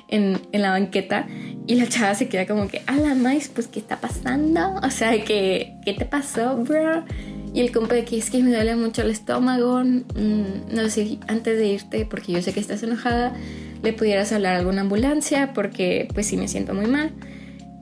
en, 0.09 0.41
en 0.53 0.63
la 0.63 0.71
banqueta 0.71 1.27
y 1.67 1.77
la 1.77 1.87
chava 1.89 2.15
se 2.15 2.29
queda 2.29 2.47
como 2.47 2.69
que, 2.69 2.83
a 2.87 2.97
la 2.97 3.15
más, 3.15 3.49
pues, 3.49 3.69
¿qué 3.69 3.79
está 3.79 4.01
pasando? 4.01 4.75
O 4.83 4.91
sea, 4.91 5.13
que, 5.25 5.75
¿qué 5.85 5.95
te 5.95 6.05
pasó, 6.05 6.57
bro? 6.57 7.05
Y 7.53 7.61
el 7.61 7.73
compa 7.73 7.95
de 7.95 8.05
que 8.05 8.19
es 8.19 8.31
que 8.31 8.43
me 8.43 8.51
duele 8.51 8.77
mucho 8.77 9.03
el 9.03 9.11
estómago. 9.11 9.83
Mm, 9.83 10.75
no 10.75 10.89
sé 10.89 11.19
antes 11.29 11.59
de 11.59 11.67
irte, 11.67 12.07
porque 12.07 12.33
yo 12.33 12.43
sé 12.43 12.53
que 12.53 12.61
estás 12.61 12.83
enojada, 12.83 13.35
le 13.83 13.93
pudieras 13.93 14.33
hablar 14.33 14.55
a 14.55 14.59
alguna 14.59 14.83
ambulancia, 14.83 15.53
porque 15.53 16.09
pues 16.15 16.27
sí 16.27 16.37
me 16.37 16.49
siento 16.49 16.75
muy 16.75 16.87
mal. 16.87 17.13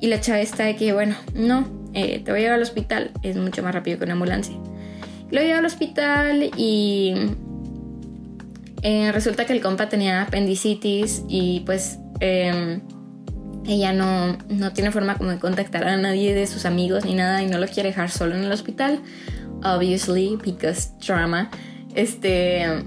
Y 0.00 0.08
la 0.08 0.20
chava 0.20 0.40
está 0.40 0.64
de 0.64 0.76
que, 0.76 0.92
bueno, 0.92 1.16
no, 1.34 1.66
eh, 1.95 2.21
te 2.25 2.30
voy 2.30 2.40
a 2.40 2.42
llevar 2.42 2.57
al 2.57 2.62
hospital, 2.62 3.11
es 3.23 3.37
mucho 3.37 3.62
más 3.62 3.75
rápido 3.75 3.99
que 3.99 4.04
una 4.04 4.14
ambulancia. 4.14 4.57
Lo 5.30 5.40
llevo 5.40 5.59
al 5.59 5.66
hospital 5.66 6.50
y 6.57 7.14
eh, 8.83 9.12
resulta 9.12 9.45
que 9.45 9.52
el 9.52 9.61
compa 9.61 9.88
tenía 9.88 10.23
apendicitis 10.23 11.23
y 11.28 11.61
pues 11.66 11.99
em, 12.21 12.80
ella 13.66 13.92
no, 13.92 14.38
no 14.49 14.73
tiene 14.73 14.90
forma 14.90 15.16
como 15.16 15.30
de 15.30 15.38
contactar 15.38 15.87
a 15.87 15.97
nadie 15.97 16.35
de 16.35 16.47
sus 16.47 16.64
amigos 16.64 17.04
ni 17.04 17.14
nada 17.14 17.42
y 17.42 17.47
no 17.47 17.59
lo 17.59 17.66
quiere 17.66 17.90
dejar 17.90 18.11
solo 18.11 18.35
en 18.35 18.45
el 18.45 18.52
hospital 18.52 19.02
obviously, 19.64 20.37
because 20.42 20.90
trauma. 21.00 21.50
Este. 21.95 22.85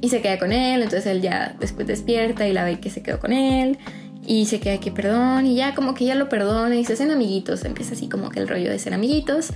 Y 0.00 0.08
se 0.08 0.20
queda 0.20 0.38
con 0.38 0.52
él, 0.52 0.82
entonces 0.82 1.06
él 1.06 1.22
ya 1.22 1.54
después 1.60 1.86
despierta 1.86 2.48
y 2.48 2.52
la 2.52 2.64
ve 2.64 2.80
que 2.80 2.90
se 2.90 3.02
quedó 3.02 3.20
con 3.20 3.32
él. 3.32 3.78
Y 4.24 4.46
se 4.46 4.60
queda 4.60 4.78
que 4.78 4.92
perdón, 4.92 5.46
y 5.46 5.56
ya 5.56 5.74
como 5.74 5.94
que 5.94 6.04
ella 6.04 6.14
lo 6.14 6.28
perdona 6.28 6.76
y 6.76 6.84
se 6.84 6.92
hacen 6.92 7.10
amiguitos. 7.10 7.64
Empieza 7.64 7.94
así 7.94 8.08
como 8.08 8.30
que 8.30 8.40
el 8.40 8.48
rollo 8.48 8.70
de 8.70 8.78
ser 8.78 8.94
amiguitos. 8.94 9.52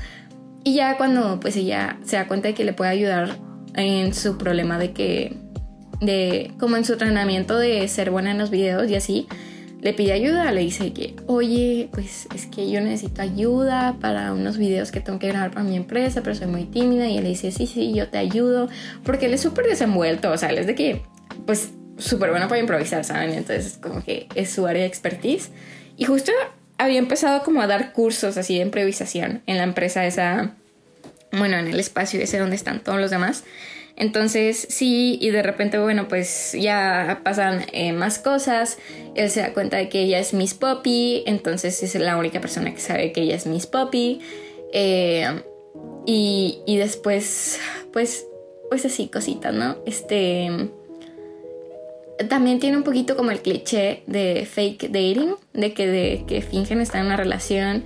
Y 0.65 0.75
ya 0.75 0.97
cuando 0.97 1.39
pues 1.41 1.57
ella 1.57 1.99
se 2.05 2.17
da 2.17 2.27
cuenta 2.27 2.49
de 2.49 2.55
que 2.55 2.65
le 2.65 2.73
puede 2.73 2.91
ayudar 2.91 3.39
en 3.75 4.13
su 4.15 4.39
problema 4.39 4.79
de 4.79 4.93
que. 4.93 5.37
de. 6.01 6.53
como 6.59 6.77
en 6.77 6.85
su 6.85 6.95
entrenamiento 6.95 7.59
de 7.59 7.87
ser 7.89 8.11
buena 8.11 8.33
en 8.33 8.39
los 8.39 8.51
videos 8.51 8.91
y 8.91 8.97
así 8.97 9.29
le 9.87 9.93
pide 9.93 10.13
ayuda, 10.13 10.51
le 10.51 10.63
dice 10.63 10.93
que, 10.93 11.15
oye, 11.27 11.89
pues 11.93 12.27
es 12.35 12.47
que 12.47 12.69
yo 12.69 12.81
necesito 12.81 13.23
ayuda 13.23 13.97
para 14.01 14.33
unos 14.33 14.59
videos 14.59 14.91
que 14.91 15.01
tengo 15.01 15.21
que 15.21 15.29
grabar 15.29 15.53
para 15.53 15.65
mi 15.65 15.77
empresa, 15.77 16.23
pero 16.23 16.35
soy 16.35 16.49
muy 16.49 16.65
tímida. 16.65 17.09
Y 17.09 17.19
él 17.19 17.23
le 17.23 17.31
dice, 17.31 17.53
sí, 17.53 17.69
sí, 17.69 17.93
yo 17.95 18.09
te 18.09 18.19
ayudo, 18.19 18.69
porque 19.05 19.27
él 19.27 19.35
es 19.35 19.43
súper 19.43 19.67
desenvuelto, 19.67 20.33
o 20.33 20.37
sea, 20.37 20.49
él 20.49 20.59
es 20.59 20.67
de 20.67 20.75
que, 20.75 21.03
pues, 21.47 21.71
súper 21.99 22.31
bueno 22.31 22.49
para 22.49 22.61
improvisar, 22.61 23.05
¿saben? 23.05 23.31
Entonces, 23.31 23.79
como 23.81 24.03
que 24.05 24.29
es 24.35 24.51
su 24.51 24.67
área 24.67 24.83
de 24.83 24.89
expertise. 24.89 25.51
Y 25.97 26.05
justo 26.05 26.33
había 26.79 26.99
empezado 26.99 27.43
como 27.43 27.63
a 27.63 27.67
dar 27.67 27.93
cursos 27.93 28.37
así 28.37 28.57
de 28.57 28.63
improvisación 28.63 29.43
en 29.47 29.57
la 29.57 29.65
empresa 29.65 30.07
esa, 30.07 30.55
bueno, 31.33 31.57
en 31.57 31.69
el 31.69 31.81
espacio 31.81 32.21
ese 32.21 32.39
donde 32.39 32.57
están 32.57 32.81
todos 32.81 33.01
los 33.01 33.11
demás. 33.11 33.45
Entonces 33.97 34.67
sí, 34.69 35.19
y 35.23 35.31
de 35.31 35.43
repente, 35.43 35.79
bueno, 35.79 36.07
pues 36.07 36.55
ya 36.59 37.21
pasan 37.25 37.65
eh, 37.73 37.93
más 37.93 38.19
cosas. 38.19 38.79
Él 39.15 39.31
se 39.31 39.41
da 39.41 39.55
cuenta 39.55 39.79
de 39.79 39.89
que 39.89 40.01
ella 40.01 40.19
es 40.19 40.35
Miss 40.35 40.53
Poppy, 40.53 41.23
entonces 41.27 41.83
es 41.83 41.95
la 41.95 42.19
única 42.19 42.41
persona 42.41 42.75
que 42.75 42.81
sabe 42.81 43.13
que 43.13 43.23
ella 43.23 43.37
es 43.37 43.47
Miss 43.47 43.67
Poppy. 43.67 44.21
Eh, 44.75 45.43
y, 46.05 46.61
y, 46.67 46.77
después, 46.77 47.59
pues, 47.93 48.27
pues 48.69 48.85
así, 48.85 49.09
cositas, 49.09 49.55
¿no? 49.55 49.79
Este. 49.87 50.51
También 52.29 52.59
tiene 52.61 52.77
un 52.77 52.83
poquito 52.83 53.17
como 53.17 53.31
el 53.31 53.41
cliché 53.41 54.03
de 54.07 54.49
fake 54.51 54.91
dating, 54.91 55.35
de 55.53 55.75
que, 55.75 55.87
de 55.87 56.25
que 56.27 56.41
fingen 56.41 56.81
estar 56.81 57.01
en 57.01 57.07
una 57.07 57.17
relación 57.17 57.85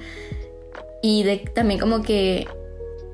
y 1.03 1.23
de 1.25 1.39
también 1.39 1.81
como 1.81 2.03
que 2.03 2.47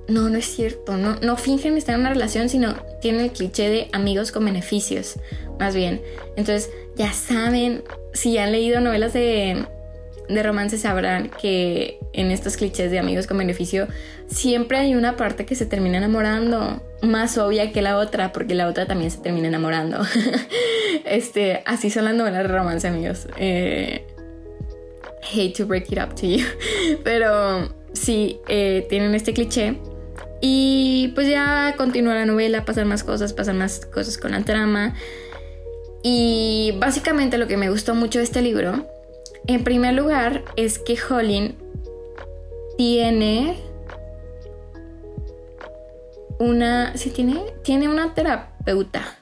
no, 0.09 0.29
no 0.29 0.39
es 0.39 0.47
cierto. 0.47 0.97
No, 0.97 1.17
no 1.21 1.37
fingen 1.37 1.77
estar 1.77 1.95
en 1.95 2.01
una 2.01 2.11
relación, 2.11 2.49
sino 2.49 2.75
tienen 3.01 3.23
el 3.23 3.31
cliché 3.31 3.69
de 3.69 3.89
amigos 3.93 4.33
con 4.33 4.45
beneficios, 4.45 5.15
más 5.59 5.75
bien. 5.75 6.03
Entonces, 6.37 6.71
ya 6.97 7.13
saben, 7.13 7.83
si 8.13 8.39
han 8.39 8.53
leído 8.53 8.81
novelas 8.81 9.13
de, 9.13 9.67
de 10.29 10.43
romance, 10.43 10.79
sabrán 10.79 11.31
que 11.41 11.99
en 12.13 12.31
estos 12.31 12.57
clichés 12.57 12.91
de 12.91 12.99
amigos 12.99 13.27
con 13.27 13.39
beneficio 13.39 13.87
siempre 14.29 14.79
hay 14.79 14.95
una 14.95 15.17
parte 15.17 15.45
que 15.45 15.55
se 15.55 15.67
termina 15.67 15.99
enamorando, 15.99 16.83
más 17.07 17.39
obvia 17.39 17.73
que 17.73 17.83
la 17.83 17.99
otra, 17.99 18.33
porque 18.33 18.55
la 18.55 18.69
otra 18.69 18.87
también 18.87 19.11
se 19.11 19.19
termina 19.19 19.49
enamorando. 19.49 19.99
este, 21.05 21.63
así 21.67 21.91
son 21.91 22.05
las 22.05 22.15
novelas 22.15 22.43
de 22.43 22.49
romance, 22.49 22.87
amigos. 22.87 23.27
Eh, 23.37 24.07
hate 25.23 25.55
to 25.57 25.67
break 25.67 25.91
it 25.91 25.99
up 25.99 26.15
to 26.15 26.27
you, 26.27 26.45
pero 27.05 27.69
sí, 27.93 28.41
eh, 28.49 28.87
tienen 28.89 29.15
este 29.15 29.33
cliché 29.33 29.79
y 30.41 31.13
pues 31.15 31.29
ya 31.29 31.75
continúa 31.77 32.15
la 32.15 32.27
novela, 32.27 32.65
pasan 32.65 32.89
más 32.89 33.03
cosas, 33.03 33.33
pasan 33.33 33.59
más 33.59 33.87
cosas 33.87 34.19
con 34.19 34.33
la 34.33 34.43
trama. 34.43 34.95
Y 36.03 36.75
básicamente 36.79 37.39
lo 37.39 37.49
que 37.49 37.57
me 37.57 37.71
gustó 37.71 37.95
mucho 37.95 38.19
de 38.19 38.25
este 38.25 38.43
libro, 38.43 38.87
en 39.47 39.65
primer 39.65 39.95
lugar, 39.95 40.45
es 40.57 40.79
que 40.79 40.97
Holly 41.09 41.57
tiene 42.77 43.57
una. 46.39 46.97
Sí, 46.97 47.11
tiene. 47.11 47.41
Tiene 47.63 47.89
una 47.89 48.15
terapeuta. 48.15 49.19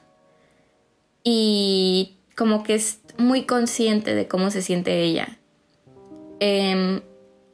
Y 1.23 2.19
como 2.35 2.63
que 2.63 2.75
es 2.75 3.01
muy 3.17 3.45
consciente 3.45 4.13
de 4.13 4.27
cómo 4.27 4.51
se 4.51 4.61
siente 4.61 5.01
ella. 5.03 5.39
Em, 6.39 7.01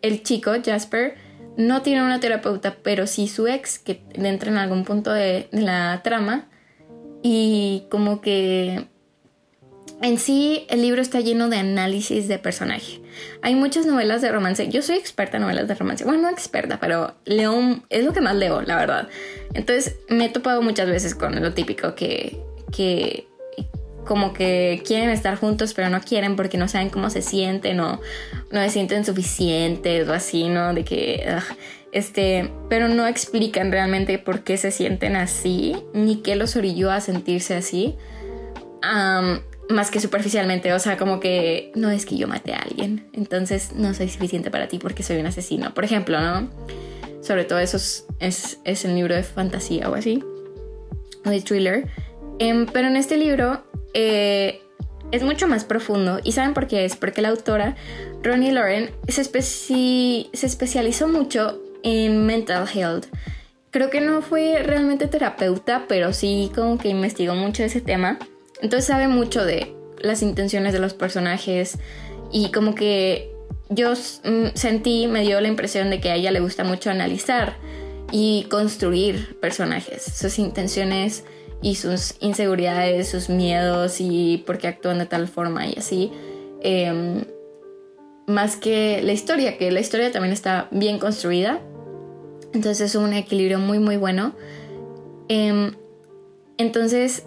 el 0.01 0.23
chico, 0.23 0.51
Jasper, 0.63 1.15
no 1.57 1.81
tiene 1.81 2.03
una 2.03 2.19
terapeuta, 2.19 2.77
pero 2.83 3.07
sí 3.07 3.27
su 3.27 3.47
ex, 3.47 3.79
que 3.79 4.03
entra 4.13 4.51
en 4.51 4.57
algún 4.57 4.83
punto 4.83 5.11
de, 5.11 5.47
la 5.51 6.01
trama. 6.03 6.49
Y 7.23 7.85
como 7.89 8.21
que 8.21 8.87
en 10.01 10.17
sí, 10.17 10.65
el 10.69 10.81
libro 10.81 11.01
está 11.01 11.19
lleno 11.19 11.49
de 11.49 11.57
análisis 11.57 12.27
de 12.27 12.39
personaje. 12.39 13.01
Hay 13.41 13.55
muchas 13.55 13.85
novelas 13.85 14.21
de 14.21 14.31
romance. 14.31 14.67
Yo 14.69 14.81
soy 14.81 14.95
experta 14.95 15.37
en 15.37 15.43
novelas 15.43 15.67
de 15.67 15.75
romance. 15.75 16.03
Bueno, 16.03 16.23
no 16.23 16.29
experta, 16.29 16.79
pero 16.79 17.13
leo, 17.25 17.81
es 17.89 18.03
lo 18.05 18.13
que 18.13 18.21
más 18.21 18.35
leo, 18.35 18.61
la 18.61 18.77
verdad. 18.77 19.07
Entonces, 19.53 19.97
me 20.09 20.25
he 20.25 20.29
topado 20.29 20.61
muchas 20.61 20.89
veces 20.89 21.13
con 21.13 21.39
lo 21.41 21.53
típico 21.53 21.95
que, 21.95 22.39
que 22.71 23.27
como 24.05 24.33
que 24.33 24.81
quieren 24.85 25.09
estar 25.09 25.35
juntos 25.35 25.73
pero 25.73 25.89
no 25.89 26.01
quieren 26.01 26.35
porque 26.35 26.57
no 26.57 26.67
saben 26.67 26.89
cómo 26.89 27.09
se 27.09 27.21
sienten 27.21 27.79
o 27.79 28.01
no 28.51 28.61
se 28.61 28.69
sienten 28.69 29.05
suficientes 29.05 30.07
o 30.07 30.13
así, 30.13 30.49
¿no? 30.49 30.73
De 30.73 30.83
que, 30.83 31.23
este, 31.91 32.51
pero 32.69 32.87
no 32.87 33.05
explican 33.07 33.71
realmente 33.71 34.17
por 34.17 34.43
qué 34.43 34.57
se 34.57 34.71
sienten 34.71 35.15
así 35.15 35.75
ni 35.93 36.17
qué 36.17 36.35
los 36.35 36.55
orilló 36.55 36.91
a 36.91 37.01
sentirse 37.01 37.55
así. 37.55 37.95
Más 39.71 39.91
que 39.91 39.99
superficialmente, 39.99 40.73
o 40.73 40.79
sea, 40.79 40.97
como 40.97 41.19
que 41.19 41.71
no 41.75 41.89
es 41.89 42.05
que 42.05 42.17
yo 42.17 42.27
mate 42.27 42.53
a 42.53 42.59
alguien, 42.59 43.07
entonces 43.13 43.73
no 43.73 43.93
soy 43.93 44.09
suficiente 44.09 44.51
para 44.51 44.67
ti 44.67 44.79
porque 44.79 45.03
soy 45.03 45.17
un 45.17 45.25
asesino, 45.25 45.73
por 45.73 45.83
ejemplo, 45.83 46.19
¿no? 46.19 46.49
Sobre 47.21 47.45
todo 47.45 47.59
eso 47.59 47.77
es, 47.77 48.05
es, 48.19 48.59
es 48.63 48.85
el 48.85 48.95
libro 48.95 49.15
de 49.15 49.23
fantasía 49.23 49.89
o 49.89 49.95
así. 49.95 50.23
o 51.25 51.29
de 51.29 51.41
thriller. 51.41 51.87
Em, 52.39 52.65
pero 52.65 52.87
en 52.87 52.95
este 52.95 53.17
libro 53.17 53.63
eh, 53.93 54.61
es 55.11 55.23
mucho 55.23 55.47
más 55.47 55.63
profundo. 55.63 56.19
¿Y 56.23 56.31
saben 56.31 56.53
por 56.53 56.67
qué 56.67 56.85
es? 56.85 56.95
Porque 56.95 57.21
la 57.21 57.29
autora, 57.29 57.75
Ronnie 58.23 58.51
Lauren, 58.51 58.89
se, 59.07 59.23
se 59.23 60.45
especializó 60.45 61.07
mucho 61.07 61.61
en 61.83 62.25
mental 62.25 62.67
health. 62.73 63.05
Creo 63.69 63.89
que 63.89 64.01
no 64.01 64.21
fue 64.21 64.63
realmente 64.63 65.07
terapeuta, 65.07 65.85
pero 65.87 66.11
sí 66.13 66.51
como 66.53 66.77
que 66.77 66.89
investigó 66.89 67.35
mucho 67.35 67.63
ese 67.63 67.81
tema. 67.81 68.17
Entonces 68.61 68.85
sabe 68.85 69.07
mucho 69.07 69.43
de 69.43 69.75
las 69.99 70.21
intenciones 70.21 70.73
de 70.73 70.79
los 70.79 70.93
personajes 70.93 71.77
y 72.31 72.51
como 72.51 72.75
que 72.75 73.31
yo 73.69 73.93
mm, 73.93 74.55
sentí, 74.55 75.07
me 75.07 75.21
dio 75.21 75.39
la 75.41 75.47
impresión 75.47 75.89
de 75.89 75.99
que 75.99 76.09
a 76.09 76.15
ella 76.15 76.31
le 76.31 76.39
gusta 76.39 76.63
mucho 76.63 76.89
analizar 76.89 77.55
y 78.11 78.45
construir 78.49 79.39
personajes, 79.39 80.03
sus 80.03 80.37
intenciones 80.39 81.23
y 81.61 81.75
sus 81.75 82.15
inseguridades, 82.19 83.07
sus 83.07 83.29
miedos 83.29 84.01
y 84.01 84.43
por 84.45 84.57
qué 84.57 84.67
actúan 84.67 84.99
de 84.99 85.05
tal 85.05 85.27
forma 85.27 85.67
y 85.67 85.75
así. 85.77 86.11
Em, 86.61 87.23
más 88.27 88.57
que 88.57 89.01
la 89.03 89.13
historia, 89.13 89.57
que 89.57 89.71
la 89.71 89.79
historia 89.79 90.11
también 90.11 90.33
está 90.33 90.67
bien 90.71 90.99
construida. 90.99 91.59
Entonces 92.53 92.81
es 92.81 92.95
un 92.95 93.13
equilibrio 93.13 93.59
muy 93.59 93.79
muy 93.79 93.97
bueno. 93.97 94.33
Em, 95.29 95.73
entonces 96.57 97.25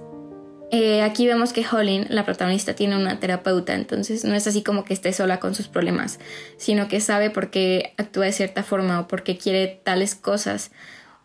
eh, 0.70 1.02
aquí 1.02 1.26
vemos 1.26 1.52
que 1.52 1.64
Holly, 1.70 2.06
la 2.08 2.24
protagonista, 2.24 2.74
tiene 2.74 2.96
una 2.96 3.20
terapeuta, 3.20 3.74
entonces 3.74 4.24
no 4.24 4.34
es 4.34 4.46
así 4.46 4.62
como 4.62 4.84
que 4.84 4.94
esté 4.94 5.12
sola 5.12 5.40
con 5.40 5.54
sus 5.54 5.68
problemas, 5.68 6.18
sino 6.56 6.88
que 6.88 7.00
sabe 7.00 7.30
por 7.30 7.50
qué 7.50 7.94
actúa 7.96 8.24
de 8.26 8.32
cierta 8.32 8.62
forma 8.62 9.00
o 9.00 9.08
por 9.08 9.22
qué 9.22 9.36
quiere 9.36 9.80
tales 9.84 10.14
cosas 10.14 10.72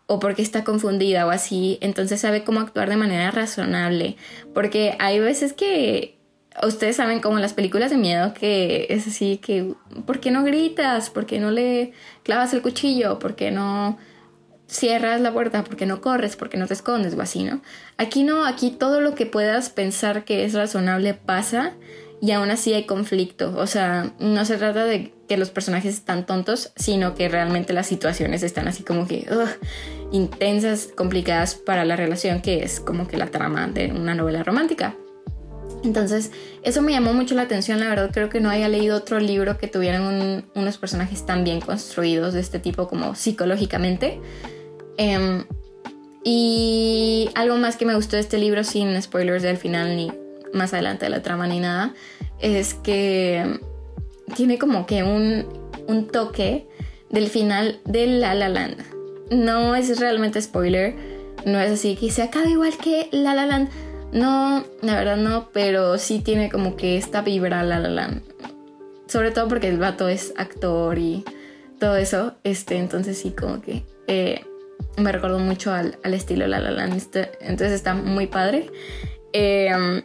o 0.06 0.18
por 0.18 0.34
qué 0.34 0.42
está 0.42 0.64
confundida 0.64 1.26
o 1.26 1.30
así, 1.30 1.78
entonces 1.80 2.20
sabe 2.20 2.44
cómo 2.44 2.60
actuar 2.60 2.90
de 2.90 2.96
manera 2.96 3.30
razonable, 3.30 4.16
porque 4.54 4.96
hay 4.98 5.20
veces 5.20 5.52
que 5.52 6.18
ustedes 6.66 6.96
saben 6.96 7.20
como 7.20 7.36
en 7.36 7.42
las 7.42 7.54
películas 7.54 7.90
de 7.90 7.96
miedo 7.96 8.34
que 8.34 8.86
es 8.90 9.06
así 9.06 9.38
que 9.38 9.74
¿por 10.06 10.20
qué 10.20 10.30
no 10.30 10.42
gritas? 10.44 11.10
¿Por 11.10 11.26
qué 11.26 11.38
no 11.38 11.50
le 11.50 11.92
clavas 12.22 12.52
el 12.52 12.62
cuchillo? 12.62 13.18
¿Por 13.18 13.36
qué 13.36 13.50
no 13.50 13.98
cierras 14.70 15.20
la 15.20 15.32
puerta, 15.32 15.64
porque 15.64 15.86
no 15.86 16.00
corres, 16.00 16.36
porque 16.36 16.56
no 16.56 16.66
te 16.66 16.74
escondes 16.74 17.14
o 17.14 17.20
así, 17.20 17.42
¿no? 17.42 17.60
Aquí 17.98 18.22
no, 18.22 18.44
aquí 18.44 18.70
todo 18.70 19.00
lo 19.00 19.14
que 19.14 19.26
puedas 19.26 19.70
pensar 19.70 20.24
que 20.24 20.44
es 20.44 20.54
razonable 20.54 21.14
pasa 21.14 21.74
y 22.20 22.32
aún 22.32 22.50
así 22.50 22.72
hay 22.72 22.84
conflicto. 22.84 23.54
O 23.56 23.66
sea, 23.66 24.12
no 24.18 24.44
se 24.44 24.56
trata 24.56 24.84
de 24.84 25.12
que 25.28 25.36
los 25.36 25.50
personajes 25.50 25.94
están 25.94 26.26
tontos, 26.26 26.72
sino 26.76 27.14
que 27.14 27.28
realmente 27.28 27.72
las 27.72 27.86
situaciones 27.86 28.42
están 28.42 28.68
así 28.68 28.82
como 28.82 29.06
que 29.06 29.26
intensas, 30.12 30.88
complicadas 30.94 31.54
para 31.54 31.84
la 31.84 31.96
relación 31.96 32.40
que 32.42 32.62
es 32.62 32.80
como 32.80 33.08
que 33.08 33.16
la 33.16 33.26
trama 33.26 33.68
de 33.68 33.92
una 33.92 34.14
novela 34.14 34.42
romántica. 34.42 34.94
Entonces, 35.82 36.30
eso 36.62 36.82
me 36.82 36.92
llamó 36.92 37.14
mucho 37.14 37.34
la 37.34 37.42
atención, 37.42 37.80
la 37.80 37.88
verdad 37.88 38.10
creo 38.12 38.28
que 38.28 38.40
no 38.40 38.50
haya 38.50 38.68
leído 38.68 38.96
otro 38.96 39.18
libro 39.18 39.56
que 39.56 39.66
tuvieran 39.66 40.44
unos 40.54 40.78
personajes 40.78 41.24
tan 41.24 41.42
bien 41.42 41.60
construidos 41.60 42.34
de 42.34 42.40
este 42.40 42.58
tipo 42.58 42.86
como 42.86 43.14
psicológicamente. 43.14 44.20
Em, 45.00 45.44
y 46.24 47.30
algo 47.34 47.56
más 47.56 47.76
que 47.78 47.86
me 47.86 47.94
gustó 47.94 48.16
de 48.16 48.20
este 48.20 48.36
libro, 48.36 48.64
sin 48.64 49.00
spoilers 49.00 49.42
del 49.42 49.56
final 49.56 49.96
ni 49.96 50.12
más 50.52 50.74
adelante 50.74 51.06
de 51.06 51.10
la 51.10 51.22
trama 51.22 51.46
ni 51.46 51.58
nada, 51.58 51.94
es 52.38 52.74
que 52.74 53.58
tiene 54.36 54.58
como 54.58 54.84
que 54.84 55.02
un, 55.02 55.46
un 55.88 56.06
toque 56.06 56.68
del 57.08 57.28
final 57.28 57.80
de 57.86 58.08
La 58.08 58.34
La 58.34 58.50
Land. 58.50 58.76
No 59.30 59.74
es 59.74 59.98
realmente 59.98 60.42
spoiler, 60.42 60.94
no 61.46 61.58
es 61.58 61.70
así 61.70 61.96
que 61.96 62.10
se 62.10 62.20
acaba 62.20 62.50
igual 62.50 62.76
que 62.76 63.08
La 63.10 63.34
La 63.34 63.46
Land. 63.46 63.70
No, 64.12 64.66
la 64.82 64.96
verdad 64.96 65.16
no, 65.16 65.48
pero 65.50 65.96
sí 65.96 66.18
tiene 66.18 66.50
como 66.50 66.76
que 66.76 66.98
esta 66.98 67.22
vibra 67.22 67.62
La 67.62 67.78
La 67.78 67.88
Land. 67.88 68.20
Sobre 69.06 69.30
todo 69.30 69.48
porque 69.48 69.68
el 69.68 69.78
vato 69.78 70.08
es 70.08 70.34
actor 70.36 70.98
y 70.98 71.24
todo 71.78 71.96
eso. 71.96 72.34
Este, 72.44 72.76
entonces 72.76 73.16
sí 73.16 73.30
como 73.30 73.62
que 73.62 73.86
eh, 74.06 74.42
me 75.00 75.12
recordó 75.12 75.38
mucho 75.38 75.72
al, 75.72 75.98
estilo 76.04 76.46
La 76.46 76.60
La 76.60 76.70
Land. 76.70 76.96
Este, 76.96 77.30
entonces 77.40 77.72
está 77.72 77.94
muy 77.94 78.26
padre. 78.26 78.70
Em, 79.32 80.02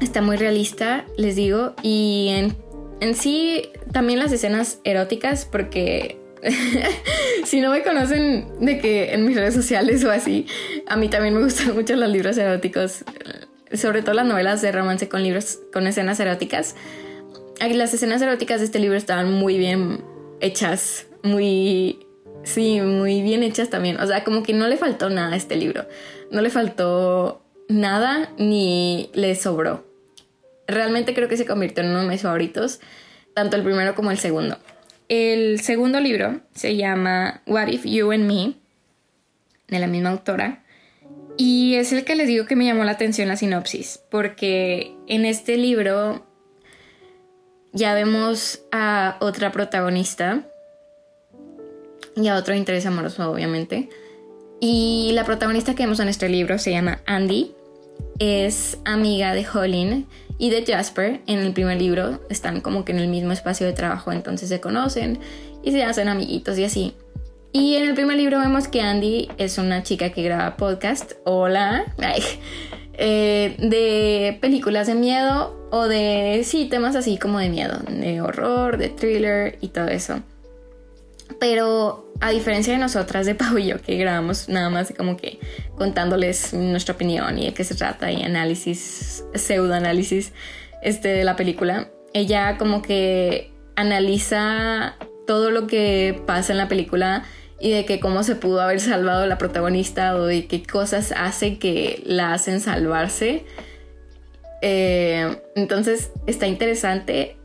está 0.00 0.22
muy 0.22 0.36
realista, 0.36 1.04
les 1.16 1.36
digo. 1.36 1.74
Y 1.82 2.28
en, 2.30 2.56
en 3.00 3.14
sí, 3.14 3.70
también 3.92 4.18
las 4.18 4.32
escenas 4.32 4.80
eróticas, 4.84 5.44
porque 5.44 6.18
si 7.44 7.60
no 7.60 7.70
me 7.70 7.82
conocen 7.82 8.48
de 8.60 8.78
que 8.78 9.12
en 9.12 9.24
mis 9.26 9.36
redes 9.36 9.54
sociales 9.54 10.04
o 10.04 10.10
así, 10.10 10.46
a 10.86 10.96
mí 10.96 11.08
también 11.08 11.34
me 11.34 11.42
gustan 11.42 11.74
mucho 11.74 11.96
los 11.96 12.10
libros 12.10 12.36
eróticos, 12.38 13.04
sobre 13.72 14.02
todo 14.02 14.14
las 14.14 14.26
novelas 14.26 14.62
de 14.62 14.72
romance 14.72 15.08
con 15.08 15.22
libros 15.22 15.60
con 15.72 15.86
escenas 15.86 16.18
eróticas. 16.20 16.74
Las 17.60 17.94
escenas 17.94 18.20
eróticas 18.20 18.58
de 18.58 18.66
este 18.66 18.80
libro 18.80 18.96
estaban 18.96 19.32
muy 19.32 19.56
bien 19.56 20.02
hechas, 20.40 21.06
muy 21.22 22.01
Sí, 22.44 22.80
muy 22.80 23.22
bien 23.22 23.42
hechas 23.42 23.70
también. 23.70 24.00
O 24.00 24.06
sea, 24.06 24.24
como 24.24 24.42
que 24.42 24.52
no 24.52 24.68
le 24.68 24.76
faltó 24.76 25.10
nada 25.10 25.34
a 25.34 25.36
este 25.36 25.56
libro. 25.56 25.86
No 26.30 26.40
le 26.40 26.50
faltó 26.50 27.42
nada 27.68 28.32
ni 28.38 29.10
le 29.14 29.34
sobró. 29.34 29.86
Realmente 30.66 31.14
creo 31.14 31.28
que 31.28 31.36
se 31.36 31.46
convirtió 31.46 31.82
en 31.82 31.90
uno 31.90 32.00
de 32.00 32.08
mis 32.08 32.22
favoritos, 32.22 32.80
tanto 33.34 33.56
el 33.56 33.62
primero 33.62 33.94
como 33.94 34.10
el 34.10 34.18
segundo. 34.18 34.58
El 35.08 35.60
segundo 35.60 36.00
libro 36.00 36.40
se 36.54 36.76
llama 36.76 37.42
What 37.46 37.68
If 37.68 37.84
You 37.84 38.12
and 38.12 38.24
Me, 38.24 38.54
de 39.68 39.78
la 39.78 39.86
misma 39.86 40.10
autora, 40.10 40.64
y 41.36 41.74
es 41.74 41.92
el 41.92 42.04
que 42.04 42.14
les 42.14 42.28
digo 42.28 42.46
que 42.46 42.56
me 42.56 42.64
llamó 42.64 42.84
la 42.84 42.92
atención 42.92 43.28
la 43.28 43.36
sinopsis, 43.36 44.00
porque 44.10 44.94
en 45.06 45.24
este 45.24 45.56
libro 45.56 46.26
ya 47.72 47.94
vemos 47.94 48.62
a 48.70 49.16
otra 49.20 49.50
protagonista 49.50 50.46
y 52.16 52.28
a 52.28 52.36
otro 52.36 52.54
interés 52.54 52.86
amoroso, 52.86 53.30
obviamente. 53.30 53.88
Y 54.60 55.10
la 55.14 55.24
protagonista 55.24 55.74
que 55.74 55.82
vemos 55.82 56.00
en 56.00 56.08
este 56.08 56.28
libro 56.28 56.58
se 56.58 56.70
llama 56.70 57.00
Andy. 57.06 57.52
Es 58.18 58.78
amiga 58.84 59.34
de 59.34 59.46
Holly 59.46 60.06
y 60.38 60.50
de 60.50 60.64
Jasper. 60.64 61.20
En 61.26 61.40
el 61.40 61.52
primer 61.52 61.80
libro 61.80 62.20
están 62.30 62.60
como 62.60 62.84
que 62.84 62.92
en 62.92 62.98
el 62.98 63.08
mismo 63.08 63.32
espacio 63.32 63.66
de 63.66 63.72
trabajo, 63.72 64.12
entonces 64.12 64.48
se 64.48 64.60
conocen 64.60 65.18
y 65.62 65.72
se 65.72 65.82
hacen 65.84 66.08
amiguitos 66.08 66.58
y 66.58 66.64
así. 66.64 66.94
Y 67.52 67.74
en 67.74 67.84
el 67.84 67.94
primer 67.94 68.16
libro 68.16 68.38
vemos 68.38 68.66
que 68.68 68.80
Andy 68.80 69.28
es 69.36 69.58
una 69.58 69.82
chica 69.82 70.10
que 70.10 70.22
graba 70.22 70.56
podcast. 70.56 71.12
Hola. 71.24 71.84
Eh, 72.94 73.56
de 73.58 74.38
películas 74.40 74.86
de 74.86 74.94
miedo 74.94 75.68
o 75.70 75.88
de, 75.88 76.42
sí, 76.44 76.66
temas 76.66 76.94
así 76.94 77.18
como 77.18 77.38
de 77.38 77.48
miedo, 77.48 77.78
de 77.88 78.20
horror, 78.20 78.76
de 78.76 78.90
thriller 78.90 79.58
y 79.60 79.68
todo 79.68 79.88
eso. 79.88 80.20
Pero 81.38 82.12
a 82.20 82.30
diferencia 82.30 82.72
de 82.72 82.78
nosotras 82.78 83.26
de 83.26 83.34
Pau 83.34 83.58
y 83.58 83.66
yo 83.66 83.80
que 83.80 83.96
grabamos 83.96 84.48
nada 84.48 84.70
más 84.70 84.92
como 84.96 85.16
que 85.16 85.40
contándoles 85.76 86.54
nuestra 86.54 86.94
opinión 86.94 87.38
y 87.38 87.46
de 87.46 87.54
qué 87.54 87.64
se 87.64 87.74
trata 87.74 88.10
y 88.12 88.22
análisis, 88.22 89.24
pseudoanálisis 89.34 90.32
este, 90.82 91.08
de 91.08 91.24
la 91.24 91.36
película, 91.36 91.88
ella 92.12 92.58
como 92.58 92.82
que 92.82 93.52
analiza 93.76 94.96
todo 95.26 95.50
lo 95.50 95.66
que 95.66 96.22
pasa 96.26 96.52
en 96.52 96.58
la 96.58 96.68
película 96.68 97.24
y 97.58 97.70
de 97.70 97.84
que 97.84 98.00
cómo 98.00 98.22
se 98.22 98.34
pudo 98.34 98.60
haber 98.60 98.80
salvado 98.80 99.26
la 99.26 99.38
protagonista 99.38 100.16
o 100.16 100.26
de 100.26 100.46
qué 100.46 100.62
cosas 100.64 101.12
hace 101.16 101.58
que 101.58 102.02
la 102.04 102.34
hacen 102.34 102.60
salvarse. 102.60 103.44
Eh, 104.62 105.40
entonces 105.54 106.10
está 106.26 106.46
interesante 106.46 107.36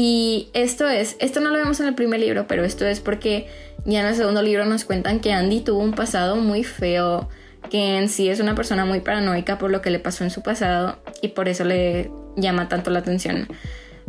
y 0.00 0.48
esto 0.52 0.86
es, 0.88 1.16
esto 1.18 1.40
no 1.40 1.50
lo 1.50 1.56
vemos 1.56 1.80
en 1.80 1.88
el 1.88 1.94
primer 1.96 2.20
libro, 2.20 2.46
pero 2.46 2.64
esto 2.64 2.86
es 2.86 3.00
porque 3.00 3.48
ya 3.84 3.98
en 3.98 4.06
el 4.06 4.14
segundo 4.14 4.42
libro 4.42 4.64
nos 4.64 4.84
cuentan 4.84 5.18
que 5.18 5.32
Andy 5.32 5.60
tuvo 5.60 5.80
un 5.80 5.92
pasado 5.92 6.36
muy 6.36 6.62
feo, 6.62 7.28
que 7.68 7.98
en 7.98 8.08
sí 8.08 8.28
es 8.28 8.38
una 8.38 8.54
persona 8.54 8.84
muy 8.84 9.00
paranoica 9.00 9.58
por 9.58 9.72
lo 9.72 9.82
que 9.82 9.90
le 9.90 9.98
pasó 9.98 10.22
en 10.22 10.30
su 10.30 10.40
pasado 10.40 11.00
y 11.20 11.28
por 11.30 11.48
eso 11.48 11.64
le 11.64 12.12
llama 12.36 12.68
tanto 12.68 12.92
la 12.92 13.00
atención 13.00 13.48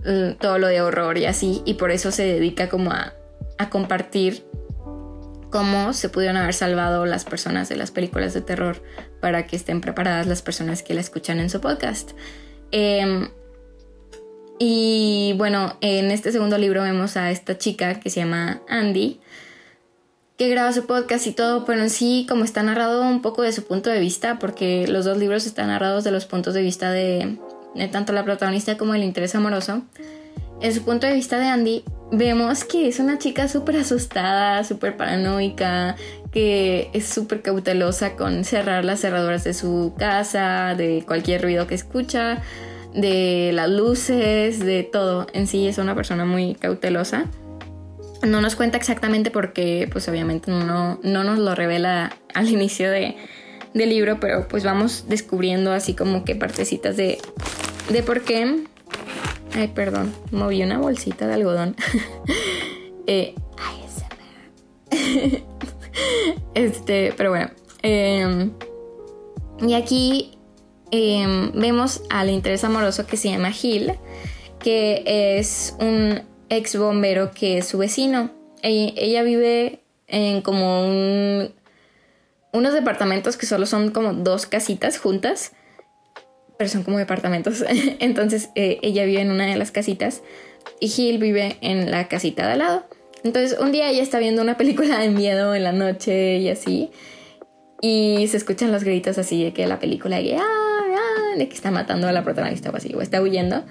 mm, 0.05 0.33
todo 0.39 0.59
lo 0.59 0.67
de 0.67 0.79
horror 0.81 1.17
y 1.17 1.25
así, 1.25 1.63
y 1.65 1.73
por 1.73 1.89
eso 1.89 2.11
se 2.11 2.23
dedica 2.23 2.69
como 2.69 2.91
a, 2.91 3.15
a 3.57 3.71
compartir 3.71 4.45
cómo 5.49 5.93
se 5.93 6.09
pudieron 6.09 6.37
haber 6.37 6.53
salvado 6.53 7.07
las 7.07 7.25
personas 7.25 7.67
de 7.67 7.77
las 7.77 7.89
películas 7.89 8.35
de 8.35 8.41
terror 8.41 8.83
para 9.21 9.47
que 9.47 9.55
estén 9.55 9.81
preparadas 9.81 10.27
las 10.27 10.43
personas 10.43 10.83
que 10.83 10.93
la 10.93 11.01
escuchan 11.01 11.39
en 11.39 11.49
su 11.49 11.59
podcast. 11.61 12.11
Eh, 12.71 13.27
y 14.59 15.33
bueno, 15.37 15.77
en 15.79 16.11
este 16.11 16.33
segundo 16.33 16.57
libro 16.57 16.83
vemos 16.83 17.15
a 17.15 17.31
esta 17.31 17.57
chica 17.57 18.01
que 18.01 18.09
se 18.09 18.19
llama 18.19 18.61
Andy, 18.67 19.21
que 20.37 20.49
graba 20.49 20.73
su 20.73 20.85
podcast 20.85 21.25
y 21.27 21.31
todo, 21.31 21.65
pero 21.65 21.81
en 21.81 21.89
sí 21.89 22.25
como 22.27 22.43
está 22.43 22.61
narrado 22.61 23.01
un 23.01 23.21
poco 23.21 23.41
de 23.41 23.53
su 23.53 23.65
punto 23.65 23.89
de 23.89 24.01
vista, 24.01 24.37
porque 24.37 24.85
los 24.87 25.05
dos 25.05 25.17
libros 25.17 25.45
están 25.45 25.67
narrados 25.67 26.03
de 26.03 26.11
los 26.11 26.25
puntos 26.25 26.53
de 26.53 26.61
vista 26.61 26.91
de, 26.91 27.37
tanto 27.91 28.11
la 28.11 28.25
protagonista 28.25 28.77
como 28.77 28.93
el 28.95 29.03
interés 29.03 29.33
amoroso. 29.33 29.81
En 30.61 30.73
su 30.73 30.83
punto 30.83 31.07
de 31.07 31.13
vista 31.13 31.39
de 31.39 31.47
Andy, 31.47 31.83
vemos 32.11 32.65
que 32.65 32.89
es 32.89 32.99
una 32.99 33.17
chica 33.17 33.47
súper 33.47 33.77
asustada, 33.77 34.65
súper 34.65 34.97
paranoica, 34.97 35.95
que 36.31 36.89
es 36.93 37.05
súper 37.07 37.41
cautelosa 37.41 38.17
con 38.17 38.43
cerrar 38.43 38.83
las 38.83 38.99
cerraduras 38.99 39.45
de 39.45 39.53
su 39.53 39.93
casa, 39.97 40.75
de 40.75 41.03
cualquier 41.07 41.43
ruido 41.43 41.65
que 41.65 41.75
escucha, 41.75 42.41
de 42.93 43.51
las 43.53 43.69
luces, 43.69 44.59
de 44.59 44.83
todo. 44.83 45.27
En 45.33 45.47
sí 45.47 45.67
es 45.67 45.77
una 45.77 45.95
persona 45.95 46.25
muy 46.25 46.55
cautelosa. 46.55 47.25
No 48.27 48.41
nos 48.41 48.55
cuenta 48.55 48.77
exactamente 48.77 49.31
porque, 49.31 49.87
pues 49.91 50.07
obviamente 50.09 50.51
no, 50.51 50.99
no 51.01 51.23
nos 51.23 51.39
lo 51.39 51.55
revela 51.55 52.15
al 52.33 52.49
inicio 52.49 52.91
de, 52.91 53.15
del 53.73 53.89
libro, 53.89 54.19
pero 54.19 54.47
pues 54.47 54.63
vamos 54.63 55.05
descubriendo 55.07 55.71
así 55.71 55.93
como 55.93 56.25
que 56.25 56.35
partecitas 56.35 56.97
de, 56.97 57.17
de 57.89 58.03
por 58.03 58.21
qué. 58.21 58.63
Ay, 59.53 59.69
perdón, 59.69 60.13
moví 60.31 60.61
una 60.61 60.77
bolsita 60.77 61.27
de 61.27 61.33
algodón. 61.33 61.75
eh, 63.07 63.35
este, 66.53 67.13
pero 67.15 67.29
bueno. 67.29 67.49
Em, 67.81 68.51
y 69.61 69.73
aquí 69.73 70.38
em, 70.91 71.51
vemos 71.53 72.01
al 72.09 72.29
interés 72.29 72.63
amoroso 72.63 73.05
que 73.05 73.17
se 73.17 73.29
llama 73.29 73.51
Gil, 73.51 73.93
que 74.59 75.03
es 75.05 75.75
un 75.79 76.21
ex 76.49 76.75
bombero 76.75 77.31
que 77.31 77.59
es 77.59 77.67
su 77.67 77.77
vecino. 77.77 78.31
ella 78.61 79.23
vive 79.23 79.79
en 80.07 80.41
como 80.41 80.85
un, 80.85 81.53
unos 82.51 82.73
departamentos 82.73 83.37
que 83.37 83.45
solo 83.45 83.65
son 83.65 83.91
como 83.91 84.13
dos 84.13 84.45
casitas 84.45 84.97
juntas, 84.97 85.53
pero 86.57 86.69
son 86.69 86.83
como 86.83 86.97
departamentos. 86.97 87.63
Entonces 87.99 88.49
eh, 88.55 88.79
ella 88.81 89.05
vive 89.05 89.21
en 89.21 89.31
una 89.31 89.45
de 89.45 89.55
las 89.55 89.71
casitas 89.71 90.21
y 90.79 90.89
Gil 90.89 91.19
vive 91.19 91.57
en 91.61 91.89
la 91.91 92.07
casita 92.07 92.45
de 92.45 92.53
al 92.53 92.59
lado. 92.59 92.83
Entonces 93.23 93.57
un 93.59 93.71
día 93.71 93.89
ella 93.89 94.03
está 94.03 94.19
viendo 94.19 94.41
una 94.41 94.57
película 94.57 94.99
de 94.99 95.09
miedo 95.09 95.55
en 95.55 95.63
la 95.63 95.71
noche 95.71 96.37
y 96.37 96.49
así. 96.49 96.91
Y 97.81 98.27
se 98.27 98.37
escuchan 98.37 98.71
los 98.73 98.83
gritos 98.83 99.17
así 99.17 99.43
de 99.43 99.53
que 99.53 99.65
la 99.65 99.79
película 99.79 100.17
ah, 100.17 100.41
ah", 100.41 100.68
de 101.39 101.49
que 101.49 101.55
está 101.55 101.71
matando 101.71 102.07
a 102.07 102.11
la 102.11 102.23
protagonista 102.23 102.69
o 102.69 102.75
así, 102.75 102.93
o 102.93 103.01
está 103.01 103.21
huyendo. 103.21 103.63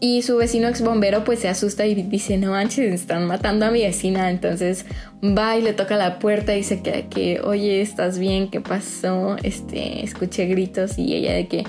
Y 0.00 0.22
su 0.22 0.36
vecino 0.36 0.68
ex 0.68 0.80
bombero 0.80 1.24
pues 1.24 1.40
se 1.40 1.48
asusta 1.48 1.84
y 1.86 1.94
dice, 1.94 2.36
no 2.38 2.52
manches, 2.52 2.92
están 2.92 3.26
matando 3.26 3.66
a 3.66 3.70
mi 3.70 3.82
vecina. 3.82 4.30
Entonces 4.30 4.86
va 5.22 5.56
y 5.56 5.62
le 5.62 5.72
toca 5.72 5.96
la 5.96 6.18
puerta 6.18 6.54
y 6.54 6.58
dice 6.58 6.82
que, 6.82 7.08
que, 7.08 7.40
oye, 7.40 7.80
¿estás 7.80 8.18
bien? 8.18 8.48
¿Qué 8.48 8.60
pasó? 8.60 9.36
Este, 9.42 10.04
escuché 10.04 10.46
gritos 10.46 10.98
y 10.98 11.14
ella 11.14 11.32
de 11.32 11.48
que, 11.48 11.64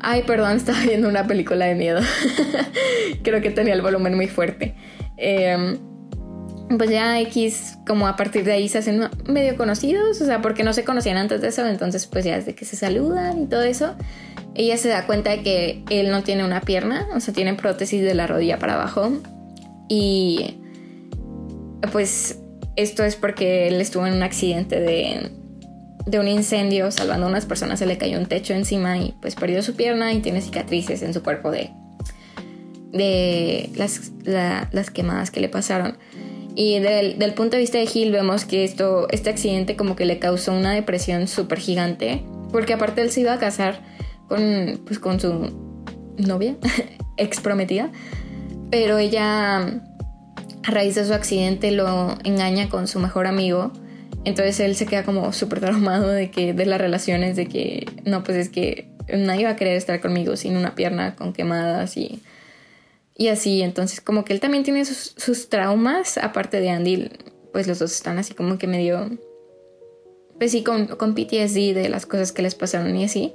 ay, 0.00 0.24
perdón, 0.26 0.56
estaba 0.56 0.80
viendo 0.80 1.08
una 1.08 1.26
película 1.26 1.66
de 1.66 1.76
miedo. 1.76 2.00
Creo 3.22 3.40
que 3.40 3.50
tenía 3.50 3.74
el 3.74 3.82
volumen 3.82 4.16
muy 4.16 4.26
fuerte. 4.26 4.74
Eh, 5.16 5.78
pues 6.76 6.88
ya 6.88 7.20
X, 7.20 7.78
como 7.86 8.06
a 8.06 8.16
partir 8.16 8.44
de 8.44 8.52
ahí 8.52 8.68
se 8.68 8.78
hacen 8.78 9.08
medio 9.26 9.56
conocidos, 9.56 10.20
o 10.20 10.24
sea, 10.24 10.40
porque 10.40 10.62
no 10.62 10.72
se 10.72 10.84
conocían 10.84 11.16
antes 11.16 11.40
de 11.40 11.48
eso, 11.48 11.66
entonces 11.66 12.06
pues 12.06 12.24
ya 12.24 12.36
desde 12.36 12.54
que 12.54 12.64
se 12.64 12.76
saludan 12.76 13.42
y 13.42 13.46
todo 13.46 13.62
eso, 13.62 13.96
ella 14.54 14.76
se 14.76 14.88
da 14.88 15.06
cuenta 15.06 15.30
de 15.30 15.42
que 15.42 15.84
él 15.90 16.10
no 16.10 16.22
tiene 16.22 16.44
una 16.44 16.60
pierna, 16.60 17.08
o 17.14 17.20
sea, 17.20 17.32
tiene 17.32 17.54
prótesis 17.54 18.02
de 18.02 18.14
la 18.14 18.26
rodilla 18.26 18.58
para 18.58 18.74
abajo 18.74 19.12
y 19.88 20.56
pues 21.92 22.38
esto 22.76 23.04
es 23.04 23.16
porque 23.16 23.68
él 23.68 23.80
estuvo 23.80 24.06
en 24.06 24.14
un 24.14 24.22
accidente 24.22 24.80
de, 24.80 25.30
de 26.06 26.18
un 26.18 26.28
incendio 26.28 26.90
salvando 26.90 27.26
a 27.26 27.28
unas 27.28 27.46
personas, 27.46 27.78
se 27.78 27.86
le 27.86 27.98
cayó 27.98 28.18
un 28.18 28.26
techo 28.26 28.54
encima 28.54 28.98
y 28.98 29.14
pues 29.20 29.34
perdió 29.34 29.62
su 29.62 29.74
pierna 29.76 30.12
y 30.12 30.20
tiene 30.20 30.40
cicatrices 30.40 31.02
en 31.02 31.14
su 31.14 31.22
cuerpo 31.22 31.50
de, 31.50 31.70
de 32.92 33.70
las, 33.76 34.12
las 34.24 34.90
quemadas 34.90 35.30
que 35.30 35.40
le 35.40 35.48
pasaron. 35.48 35.98
Y 36.54 36.78
del, 36.80 37.34
punto 37.34 37.56
de 37.56 37.62
vista 37.62 37.78
de 37.78 37.86
Gil 37.86 38.10
vemos 38.10 38.44
que 38.44 38.64
esto, 38.64 39.06
este 39.10 39.30
accidente 39.30 39.76
como 39.76 39.96
que 39.96 40.04
le 40.04 40.18
causó 40.18 40.52
una 40.52 40.72
depresión 40.72 41.28
súper 41.28 41.60
gigante, 41.60 42.24
porque 42.50 42.72
aparte 42.72 43.02
él 43.02 43.10
se 43.10 43.20
iba 43.20 43.32
a 43.32 43.38
casar 43.38 43.80
con, 44.30 44.80
pues, 44.86 44.98
con 44.98 45.20
su 45.20 45.52
novia, 46.16 46.56
ex 47.18 47.40
prometida, 47.40 47.92
pero 48.70 48.96
ella 48.96 49.58
a 49.58 50.70
raíz 50.70 50.94
de 50.94 51.04
su 51.04 51.12
accidente 51.12 51.70
lo 51.70 52.16
engaña 52.24 52.70
con 52.70 52.88
su 52.88 52.98
mejor 52.98 53.26
amigo, 53.26 53.72
entonces 54.24 54.58
él 54.60 54.74
se 54.74 54.86
queda 54.86 55.04
como 55.04 55.34
súper 55.34 55.60
traumado 55.60 56.08
de 56.08 56.30
que 56.30 56.54
de 56.54 56.64
las 56.64 56.80
relaciones, 56.80 57.36
de 57.36 57.46
que 57.46 57.86
no, 58.06 58.24
pues 58.24 58.38
es 58.38 58.48
que 58.48 58.88
nadie 59.12 59.44
va 59.44 59.50
a 59.50 59.56
querer 59.56 59.76
estar 59.76 60.00
conmigo 60.00 60.36
sin 60.36 60.56
una 60.56 60.74
pierna 60.74 61.14
con 61.14 61.34
quemadas 61.34 61.98
y 61.98 62.22
y 63.20 63.28
así, 63.28 63.60
entonces 63.60 64.00
como 64.00 64.24
que 64.24 64.32
él 64.32 64.40
también 64.40 64.64
tiene 64.64 64.82
sus, 64.86 65.50
traumas, 65.50 66.16
aparte 66.16 66.58
de 66.58 66.70
Andy, 66.70 67.10
pues 67.52 67.66
los 67.66 67.78
dos 67.78 67.92
están 67.92 68.16
así 68.16 68.32
como 68.32 68.56
que 68.56 68.66
medio, 68.66 69.10
pues 70.38 70.52
sí, 70.52 70.62
con, 70.62 70.86
con 70.86 71.14
PTSD 71.14 71.74
de 71.74 71.90
las 71.90 72.06
cosas 72.06 72.32
que 72.32 72.40
les 72.40 72.54
pasaron 72.54 72.96
y 72.96 73.04
así. 73.04 73.34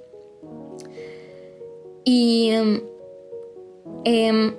Y 2.05 2.51
em, 2.51 2.81
em, 4.05 4.53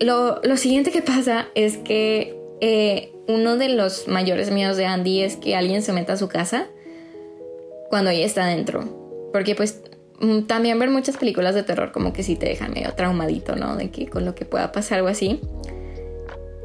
lo, 0.00 0.56
siguiente 0.56 0.90
que 0.90 1.02
pasa 1.02 1.48
es 1.54 1.76
que 1.76 2.36
eh, 2.60 3.12
uno 3.28 3.56
de 3.56 3.68
los 3.68 4.08
mayores 4.08 4.50
miedos 4.50 4.76
de 4.76 4.86
Andy 4.86 5.22
es 5.22 5.36
que 5.36 5.54
alguien 5.54 5.82
se 5.82 5.92
meta 5.92 6.14
a 6.14 6.16
su 6.16 6.28
casa 6.28 6.66
cuando 7.90 8.10
ella 8.10 8.26
está 8.26 8.46
dentro. 8.46 9.30
Porque 9.32 9.54
pues 9.54 9.82
Mm, 10.20 10.42
también 10.42 10.78
ver 10.80 10.90
muchas 10.90 11.16
películas 11.16 11.54
de 11.54 11.62
terror 11.62 11.92
como 11.92 12.12
que 12.12 12.24
sí 12.24 12.34
te 12.34 12.46
dejan 12.46 12.72
medio 12.72 12.92
traumadito, 12.94 13.54
¿no? 13.54 13.76
De 13.76 13.90
que 13.90 14.08
con 14.08 14.24
lo 14.24 14.34
que 14.34 14.44
pueda 14.44 14.72
pasar 14.72 15.02
o 15.02 15.08
así. 15.08 15.40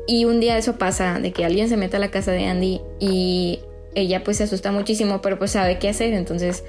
Y 0.08 0.26
un 0.26 0.40
día 0.40 0.58
eso 0.58 0.78
pasa, 0.78 1.20
de 1.20 1.32
que 1.32 1.46
alguien 1.46 1.70
se 1.70 1.78
mete 1.78 1.98
a 1.98 2.00
la 2.00 2.12
casa 2.12 2.32
de 2.32 2.46
Andy 2.46 2.82
y 3.00 3.60
ella 3.96 4.24
pues 4.24 4.38
se 4.38 4.44
asusta 4.44 4.72
muchísimo, 4.72 5.22
pero 5.22 5.38
pues 5.38 5.52
sabe 5.52 5.78
qué 5.78 5.90
hacer, 5.90 6.14
entonces 6.14 6.64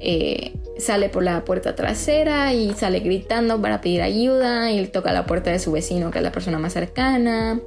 eh, 0.00 0.52
sale 0.78 1.08
por 1.10 1.22
la 1.22 1.44
puerta 1.44 1.76
trasera 1.76 2.54
y 2.54 2.72
sale 2.72 3.00
gritando 3.00 3.60
para 3.60 3.80
pedir 3.80 4.02
ayuda 4.02 4.72
y 4.72 4.86
toca 4.86 5.12
la 5.12 5.26
puerta 5.26 5.50
de 5.50 5.58
su 5.58 5.72
vecino, 5.72 6.10
que 6.10 6.18
es 6.18 6.24
la 6.24 6.32
persona 6.32 6.58
más 6.58 6.72
cercana. 6.72 7.60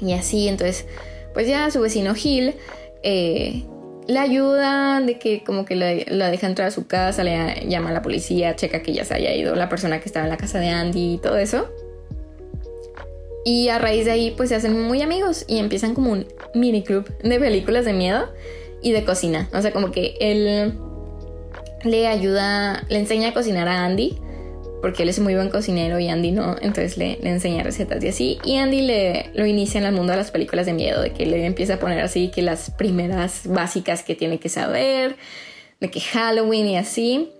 Y 0.00 0.12
así, 0.12 0.48
entonces 0.48 0.86
pues 1.34 1.48
ya 1.48 1.70
su 1.70 1.80
vecino 1.80 2.14
Gil 2.14 2.54
eh, 3.02 3.64
le 4.06 4.18
ayuda, 4.18 5.00
de 5.00 5.18
que 5.18 5.42
como 5.44 5.64
que 5.64 5.76
la, 5.76 6.30
deja 6.30 6.46
entrar 6.46 6.68
a 6.68 6.70
su 6.70 6.86
casa, 6.86 7.24
le 7.24 7.66
llama 7.68 7.90
a 7.90 7.92
la 7.92 8.02
policía, 8.02 8.56
checa 8.56 8.82
que 8.82 8.92
ya 8.92 9.04
se 9.04 9.14
haya 9.14 9.34
ido 9.34 9.54
la 9.54 9.68
persona 9.68 10.00
que 10.00 10.06
estaba 10.06 10.24
en 10.24 10.30
la 10.30 10.36
casa 10.36 10.58
de 10.58 10.68
Andy 10.68 11.14
y 11.14 11.18
todo 11.18 11.38
eso. 11.38 11.68
Y 13.44 13.68
a 13.68 13.78
raíz 13.78 14.04
de 14.04 14.12
ahí 14.12 14.32
pues 14.36 14.50
se 14.50 14.54
hacen 14.54 14.80
muy 14.80 15.02
amigos 15.02 15.44
y 15.48 15.58
empiezan 15.58 15.94
como 15.94 16.12
un 16.12 16.26
mini 16.54 16.82
club 16.82 17.10
de 17.22 17.40
películas 17.40 17.84
de 17.84 17.92
miedo 17.92 18.28
y 18.82 18.92
de 18.92 19.04
cocina. 19.04 19.48
O 19.52 19.60
sea, 19.62 19.72
como 19.72 19.90
que 19.90 20.16
él 20.20 20.74
le 21.84 22.06
ayuda, 22.06 22.84
le 22.88 22.98
enseña 22.98 23.30
a 23.30 23.34
cocinar 23.34 23.68
a 23.68 23.84
Andy 23.84 24.18
porque 24.82 25.04
él 25.04 25.08
es 25.08 25.20
muy 25.20 25.36
buen 25.36 25.48
cocinero 25.48 26.00
y 26.00 26.08
Andy 26.08 26.32
no, 26.32 26.56
entonces 26.60 26.98
le, 26.98 27.16
enseña 27.22 27.62
recetas 27.62 28.02
y 28.02 28.08
así. 28.08 28.38
Y 28.44 28.56
Andy 28.56 28.82
le 28.82 29.30
lo 29.32 29.46
inicia 29.46 29.80
en 29.80 29.86
el 29.86 29.94
mundo 29.94 30.10
de 30.10 30.18
las 30.18 30.32
películas 30.32 30.66
de 30.66 30.72
miedo, 30.74 31.00
de 31.00 31.12
que 31.12 31.24
le 31.24 31.46
empieza 31.46 31.74
a 31.74 31.78
poner 31.78 32.00
así 32.00 32.32
que 32.34 32.42
las 32.42 32.72
primeras 32.72 33.42
básicas 33.46 34.02
que 34.02 34.16
tiene 34.16 34.40
que 34.40 34.48
saber, 34.48 35.14
de 35.80 35.88
que 35.88 36.00
Halloween 36.00 36.66
y 36.66 36.76
así. 36.76 37.30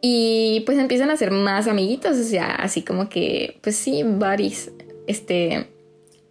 Y 0.00 0.62
pues 0.64 0.78
empiezan 0.78 1.10
a 1.10 1.16
ser 1.18 1.32
más 1.32 1.68
amiguitos, 1.68 2.16
o 2.16 2.24
sea, 2.24 2.54
así 2.54 2.80
como 2.80 3.10
que, 3.10 3.58
pues 3.60 3.76
sí, 3.76 4.02
buddies. 4.02 4.72
Este, 5.06 5.66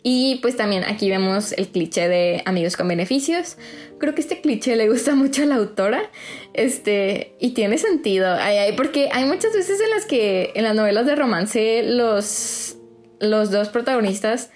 y 0.08 0.36
pues 0.36 0.56
también 0.56 0.84
aquí 0.84 1.10
vemos 1.10 1.52
el 1.54 1.68
cliché 1.68 2.08
de 2.08 2.44
amigos 2.46 2.78
con 2.78 2.88
beneficios. 2.88 3.58
Creo 3.98 4.14
que 4.14 4.22
este 4.22 4.40
cliché 4.40 4.76
le 4.76 4.88
gusta 4.88 5.16
mucho 5.16 5.42
a 5.42 5.46
la 5.48 5.56
autora. 5.56 6.12
Este, 6.54 7.34
y 7.40 7.56
tiene 7.56 7.80
sentido. 7.80 8.38
porque 8.78 9.10
hay 9.12 9.26
muchas 9.26 9.54
veces 9.54 9.82
en 9.82 9.90
las 9.90 10.06
que 10.06 10.52
en 10.54 10.64
las 10.64 10.76
novelas 10.76 11.08
de 11.08 11.16
romance 11.16 11.82
los, 11.82 12.76
los 13.20 13.50
dos 13.50 13.70
protagonistas, 13.70 14.52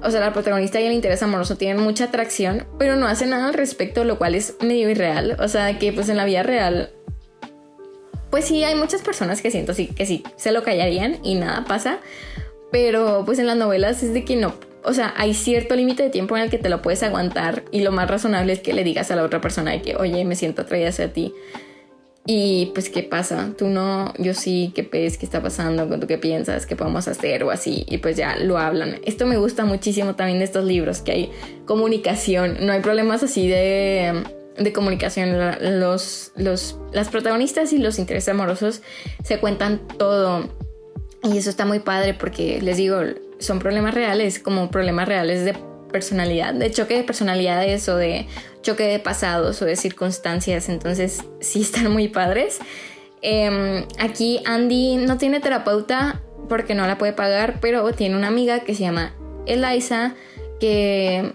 o 0.00 0.12
sea, 0.12 0.20
la 0.20 0.32
protagonista 0.32 0.80
y 0.80 0.84
el 0.84 0.92
interés 0.92 1.24
amoroso 1.24 1.56
tienen 1.56 1.82
mucha 1.82 2.04
atracción, 2.04 2.64
pero 2.78 2.94
no 2.94 3.08
hacen 3.08 3.30
nada 3.30 3.48
al 3.48 3.54
respecto, 3.54 4.04
lo 4.04 4.16
cual 4.16 4.36
es 4.36 4.54
medio 4.60 4.88
irreal. 4.88 5.36
O 5.40 5.48
sea, 5.48 5.76
que 5.76 5.92
pues 5.92 6.08
en 6.08 6.18
la 6.18 6.24
vida 6.24 6.44
real 6.44 6.92
pues 8.30 8.44
sí, 8.44 8.62
hay 8.62 8.76
muchas 8.76 9.02
personas 9.02 9.42
que 9.42 9.50
siento 9.50 9.74
sí, 9.74 9.88
que 9.88 10.06
sí 10.06 10.22
se 10.36 10.52
lo 10.52 10.62
callarían 10.62 11.18
y 11.24 11.34
nada 11.34 11.64
pasa. 11.64 11.98
Pero 12.70 13.24
pues 13.24 13.40
en 13.40 13.46
las 13.46 13.56
novelas 13.56 14.02
es 14.02 14.12
de 14.12 14.24
que 14.24 14.34
no, 14.34 14.54
o 14.84 14.92
sea, 14.92 15.14
hay 15.16 15.34
cierto 15.34 15.74
límite 15.74 16.02
de 16.02 16.10
tiempo 16.10 16.36
en 16.36 16.42
el 16.44 16.50
que 16.50 16.58
te 16.58 16.68
lo 16.68 16.82
puedes 16.82 17.02
aguantar 17.02 17.64
y 17.72 17.80
lo 17.80 17.90
más 17.90 18.08
razonable 18.08 18.52
es 18.52 18.60
que 18.60 18.72
le 18.72 18.84
digas 18.84 19.10
a 19.10 19.16
la 19.16 19.24
otra 19.24 19.40
persona 19.40 19.80
que, 19.80 19.96
oye, 19.96 20.24
me 20.24 20.36
siento 20.36 20.62
atraída 20.62 20.90
hacia 20.90 21.12
ti. 21.12 21.32
Y 22.26 22.70
pues, 22.74 22.88
¿qué 22.88 23.02
pasa? 23.02 23.52
Tú 23.56 23.66
no, 23.66 24.14
yo 24.18 24.32
sí, 24.32 24.72
¿qué 24.74 24.82
ves? 24.82 25.18
¿Qué 25.18 25.26
está 25.26 25.42
pasando? 25.42 25.86
¿Tú 25.98 26.06
qué 26.06 26.16
piensas? 26.16 26.64
¿Qué 26.64 26.74
podemos 26.74 27.06
hacer? 27.06 27.44
O 27.44 27.50
así. 27.50 27.84
Y 27.86 27.98
pues 27.98 28.16
ya 28.16 28.36
lo 28.36 28.56
hablan. 28.56 29.00
Esto 29.04 29.26
me 29.26 29.36
gusta 29.36 29.66
muchísimo 29.66 30.14
también 30.14 30.38
de 30.38 30.46
estos 30.46 30.64
libros, 30.64 31.02
que 31.02 31.12
hay 31.12 31.32
comunicación. 31.66 32.58
No 32.60 32.72
hay 32.72 32.80
problemas 32.80 33.22
así 33.22 33.46
de, 33.46 34.22
de 34.56 34.72
comunicación. 34.72 35.36
Los, 35.80 36.32
los, 36.36 36.78
las 36.92 37.10
protagonistas 37.10 37.74
y 37.74 37.78
los 37.78 37.98
intereses 37.98 38.30
amorosos 38.30 38.80
se 39.22 39.38
cuentan 39.38 39.86
todo. 39.98 40.48
Y 41.24 41.36
eso 41.36 41.50
está 41.50 41.66
muy 41.66 41.80
padre 41.80 42.14
porque 42.14 42.60
les 42.62 42.78
digo, 42.78 43.00
son 43.38 43.58
problemas 43.58 43.94
reales, 43.94 44.38
como 44.38 44.70
problemas 44.70 45.08
reales 45.08 45.44
de 45.44 45.54
personalidad, 45.92 46.54
de 46.54 46.70
choque 46.72 46.96
de 46.96 47.04
personalidades 47.04 47.88
o 47.88 47.96
de 47.96 48.26
choque 48.62 48.82
de 48.84 48.98
pasados 48.98 49.62
o 49.62 49.64
de 49.64 49.76
circunstancias, 49.76 50.68
entonces 50.68 51.22
sí 51.40 51.60
están 51.62 51.92
muy 51.92 52.08
padres. 52.08 52.58
Em, 53.22 53.86
aquí 53.98 54.42
Andy 54.44 54.96
no 54.96 55.18
tiene 55.18 55.40
terapeuta 55.40 56.20
porque 56.48 56.74
no 56.74 56.86
la 56.86 56.98
puede 56.98 57.12
pagar, 57.12 57.58
pero 57.60 57.92
tiene 57.92 58.16
una 58.16 58.26
amiga 58.28 58.60
que 58.60 58.74
se 58.74 58.82
llama 58.82 59.14
Eliza, 59.46 60.14
que 60.60 61.32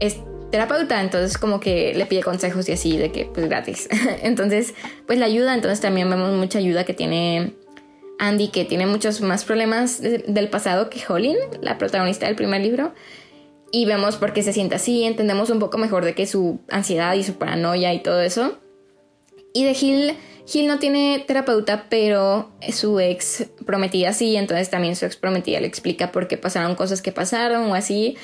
es 0.00 0.18
terapeuta, 0.50 1.00
entonces 1.00 1.36
como 1.36 1.60
que 1.60 1.92
le 1.94 2.06
pide 2.06 2.22
consejos 2.22 2.68
y 2.68 2.72
así, 2.72 2.96
de 2.96 3.10
que 3.10 3.24
pues 3.26 3.48
gratis. 3.48 3.88
entonces, 4.22 4.74
pues 5.06 5.18
la 5.18 5.26
ayuda, 5.26 5.54
entonces 5.54 5.80
también 5.80 6.08
vemos 6.08 6.32
mucha 6.32 6.58
ayuda 6.58 6.84
que 6.84 6.94
tiene 6.94 7.54
Andy, 8.18 8.48
que 8.48 8.64
tiene 8.64 8.86
muchos 8.86 9.20
más 9.20 9.44
problemas 9.44 10.00
del 10.00 10.48
pasado 10.48 10.90
que 10.90 11.00
Holly, 11.06 11.36
la 11.60 11.78
protagonista 11.78 12.26
del 12.26 12.36
primer 12.36 12.62
libro. 12.62 12.94
Y 13.72 13.84
vemos 13.84 14.16
por 14.16 14.32
qué 14.32 14.42
se 14.42 14.52
siente 14.52 14.76
así, 14.76 15.04
entendemos 15.04 15.50
un 15.50 15.58
poco 15.58 15.76
mejor 15.76 16.04
de 16.04 16.14
que 16.14 16.26
su 16.26 16.60
ansiedad 16.70 17.14
y 17.14 17.24
su 17.24 17.34
paranoia 17.34 17.92
y 17.92 18.02
todo 18.02 18.20
eso. 18.20 18.58
Y 19.52 19.64
de 19.64 19.74
Gil, 19.74 20.14
Gil 20.46 20.66
no 20.66 20.78
tiene 20.78 21.24
terapeuta, 21.26 21.86
pero 21.88 22.52
su 22.72 23.00
ex 23.00 23.46
prometida 23.64 24.12
sí, 24.12 24.36
entonces 24.36 24.70
también 24.70 24.94
su 24.94 25.04
ex 25.04 25.16
prometida 25.16 25.60
le 25.60 25.66
explica 25.66 26.12
por 26.12 26.28
qué 26.28 26.36
pasaron 26.36 26.74
cosas 26.76 27.02
que 27.02 27.10
pasaron 27.10 27.70
o 27.70 27.74
así. 27.74 28.16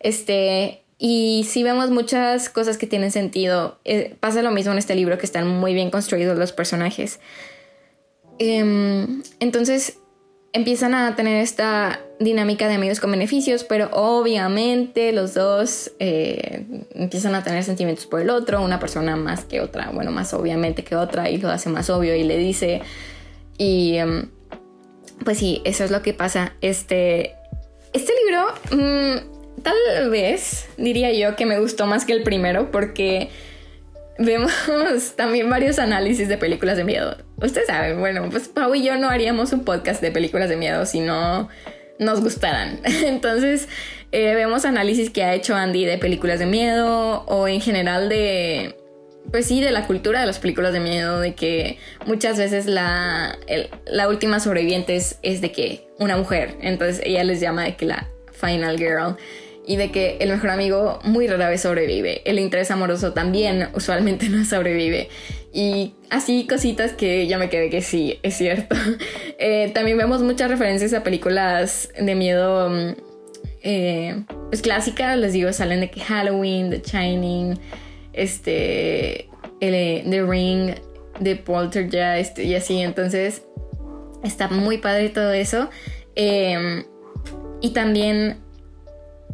Este, 0.00 0.82
y 0.98 1.46
sí 1.48 1.62
vemos 1.62 1.90
muchas 1.90 2.50
cosas 2.50 2.76
que 2.76 2.86
tienen 2.86 3.10
sentido. 3.10 3.78
Eh, 3.84 4.16
pasa 4.20 4.42
lo 4.42 4.50
mismo 4.50 4.72
en 4.72 4.78
este 4.78 4.94
libro, 4.94 5.16
que 5.16 5.24
están 5.24 5.48
muy 5.48 5.72
bien 5.72 5.90
construidos 5.90 6.38
los 6.38 6.52
personajes. 6.52 7.20
Em, 8.42 9.22
entonces 9.38 9.98
empiezan 10.54 10.94
a 10.94 11.14
tener 11.14 11.42
esta 11.42 12.00
dinámica 12.18 12.68
de 12.68 12.74
amigos 12.74 12.98
con 12.98 13.10
beneficios, 13.10 13.64
pero 13.64 13.90
obviamente 13.92 15.12
los 15.12 15.34
dos 15.34 15.92
eh, 15.98 16.64
empiezan 16.94 17.34
a 17.34 17.44
tener 17.44 17.62
sentimientos 17.64 18.06
por 18.06 18.22
el 18.22 18.30
otro, 18.30 18.62
una 18.62 18.80
persona 18.80 19.14
más 19.14 19.44
que 19.44 19.60
otra, 19.60 19.90
bueno, 19.90 20.10
más 20.10 20.32
obviamente 20.32 20.82
que 20.82 20.96
otra, 20.96 21.28
y 21.28 21.36
lo 21.36 21.50
hace 21.50 21.68
más 21.68 21.90
obvio 21.90 22.14
y 22.14 22.24
le 22.24 22.38
dice. 22.38 22.80
Y 23.58 23.96
em, 23.98 24.30
pues 25.22 25.36
sí, 25.36 25.60
eso 25.66 25.84
es 25.84 25.90
lo 25.90 26.00
que 26.00 26.14
pasa. 26.14 26.54
Este, 26.62 27.34
este 27.92 28.12
libro... 28.24 28.46
Mm, 28.72 29.40
tal 29.62 30.08
vez 30.08 30.66
diría 30.78 31.12
yo 31.12 31.36
que 31.36 31.44
me 31.44 31.58
gustó 31.60 31.86
más 31.86 32.06
que 32.06 32.14
el 32.14 32.22
primero 32.22 32.70
porque 32.70 33.28
vemos 34.20 34.52
también 35.16 35.50
varios 35.50 35.78
análisis 35.78 36.28
de 36.28 36.38
películas 36.38 36.76
de 36.76 36.84
miedo. 36.84 37.16
Ustedes 37.36 37.66
saben, 37.66 37.98
bueno, 37.98 38.28
pues 38.30 38.48
Pau 38.48 38.74
y 38.74 38.84
yo 38.84 38.96
no 38.96 39.08
haríamos 39.08 39.52
un 39.52 39.64
podcast 39.64 40.00
de 40.00 40.12
películas 40.12 40.48
de 40.48 40.56
miedo 40.56 40.86
si 40.86 41.00
no 41.00 41.48
nos 41.98 42.20
gustaran. 42.20 42.80
Entonces, 42.84 43.68
eh, 44.12 44.34
vemos 44.34 44.64
análisis 44.64 45.10
que 45.10 45.24
ha 45.24 45.34
hecho 45.34 45.54
Andy 45.54 45.84
de 45.84 45.98
películas 45.98 46.38
de 46.38 46.46
miedo 46.46 47.24
o 47.26 47.48
en 47.48 47.60
general 47.60 48.08
de, 48.08 48.76
pues 49.30 49.46
sí, 49.46 49.60
de 49.60 49.70
la 49.70 49.86
cultura 49.86 50.20
de 50.20 50.26
las 50.26 50.38
películas 50.38 50.72
de 50.74 50.80
miedo, 50.80 51.20
de 51.20 51.34
que 51.34 51.78
muchas 52.06 52.38
veces 52.38 52.66
la, 52.66 53.38
la 53.86 54.08
última 54.08 54.38
sobreviviente 54.38 54.96
es, 54.96 55.18
es 55.22 55.40
de 55.40 55.50
que 55.50 55.88
una 55.98 56.16
mujer, 56.16 56.56
entonces 56.60 57.00
ella 57.04 57.24
les 57.24 57.40
llama 57.40 57.64
de 57.64 57.76
que 57.76 57.86
la 57.86 58.08
final 58.32 58.78
girl 58.78 59.16
y 59.70 59.76
de 59.76 59.92
que 59.92 60.16
el 60.18 60.30
mejor 60.30 60.50
amigo 60.50 60.98
muy 61.04 61.28
rara 61.28 61.48
vez 61.48 61.60
sobrevive. 61.60 62.22
El 62.24 62.40
interés 62.40 62.72
amoroso 62.72 63.12
también 63.12 63.68
usualmente 63.72 64.28
no 64.28 64.44
sobrevive. 64.44 65.08
Y 65.52 65.94
así 66.10 66.44
cositas 66.48 66.90
que 66.90 67.28
ya 67.28 67.38
me 67.38 67.48
quedé 67.48 67.70
que 67.70 67.80
sí, 67.80 68.18
es 68.24 68.36
cierto. 68.36 68.74
Eh, 69.42 69.70
también 69.72 69.96
vemos 69.96 70.22
muchas 70.22 70.50
referencias 70.50 70.92
a 70.92 71.04
películas 71.04 71.88
de 71.98 72.14
miedo 72.16 72.68
mm, 72.68 72.94
eh, 73.62 74.24
pues 74.48 74.60
clásicas, 74.60 75.16
les 75.16 75.32
digo, 75.32 75.50
salen 75.52 75.80
de 75.80 75.88
Halloween, 75.88 76.68
The 76.68 76.82
Shining, 76.84 77.58
este, 78.12 79.28
eh, 79.60 80.04
The 80.10 80.22
Ring, 80.22 80.74
The 81.22 81.36
Poltergeist 81.36 82.40
y 82.40 82.56
así. 82.56 82.80
Entonces 82.80 83.44
está 84.24 84.48
muy 84.48 84.78
padre 84.78 85.10
todo 85.10 85.32
eso. 85.32 85.70
y 87.62 87.70
también 87.70 88.49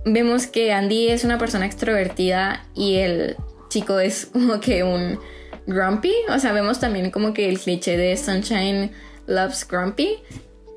vemos 0.06 0.46
que 0.46 0.72
Andy 0.72 1.08
es 1.08 1.24
una 1.24 1.36
persona 1.36 1.66
extrovertida 1.66 2.64
y 2.74 2.94
el 2.96 3.36
chico 3.68 4.00
es 4.00 4.26
como 4.32 4.60
que 4.60 4.82
un 4.82 5.18
grumpy. 5.66 6.14
O 6.30 6.38
sea, 6.38 6.52
vemos 6.52 6.80
también 6.80 7.10
como 7.10 7.34
que 7.34 7.48
el 7.50 7.58
cliché 7.58 7.98
de 7.98 8.16
Sunshine 8.16 8.90
loves 9.26 9.66
grumpy. 9.68 10.16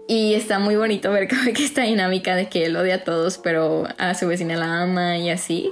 Y 0.07 0.33
está 0.33 0.57
muy 0.57 0.75
bonito 0.75 1.11
ver 1.11 1.27
como 1.29 1.53
que 1.53 1.63
esta 1.63 1.83
dinámica 1.83 2.35
de 2.35 2.49
que 2.49 2.65
él 2.65 2.75
odia 2.75 2.95
a 2.95 3.03
todos, 3.03 3.37
pero 3.37 3.87
a 3.97 4.15
su 4.15 4.27
vecina 4.27 4.57
la 4.57 4.81
ama 4.81 5.17
y 5.17 5.29
así. 5.29 5.71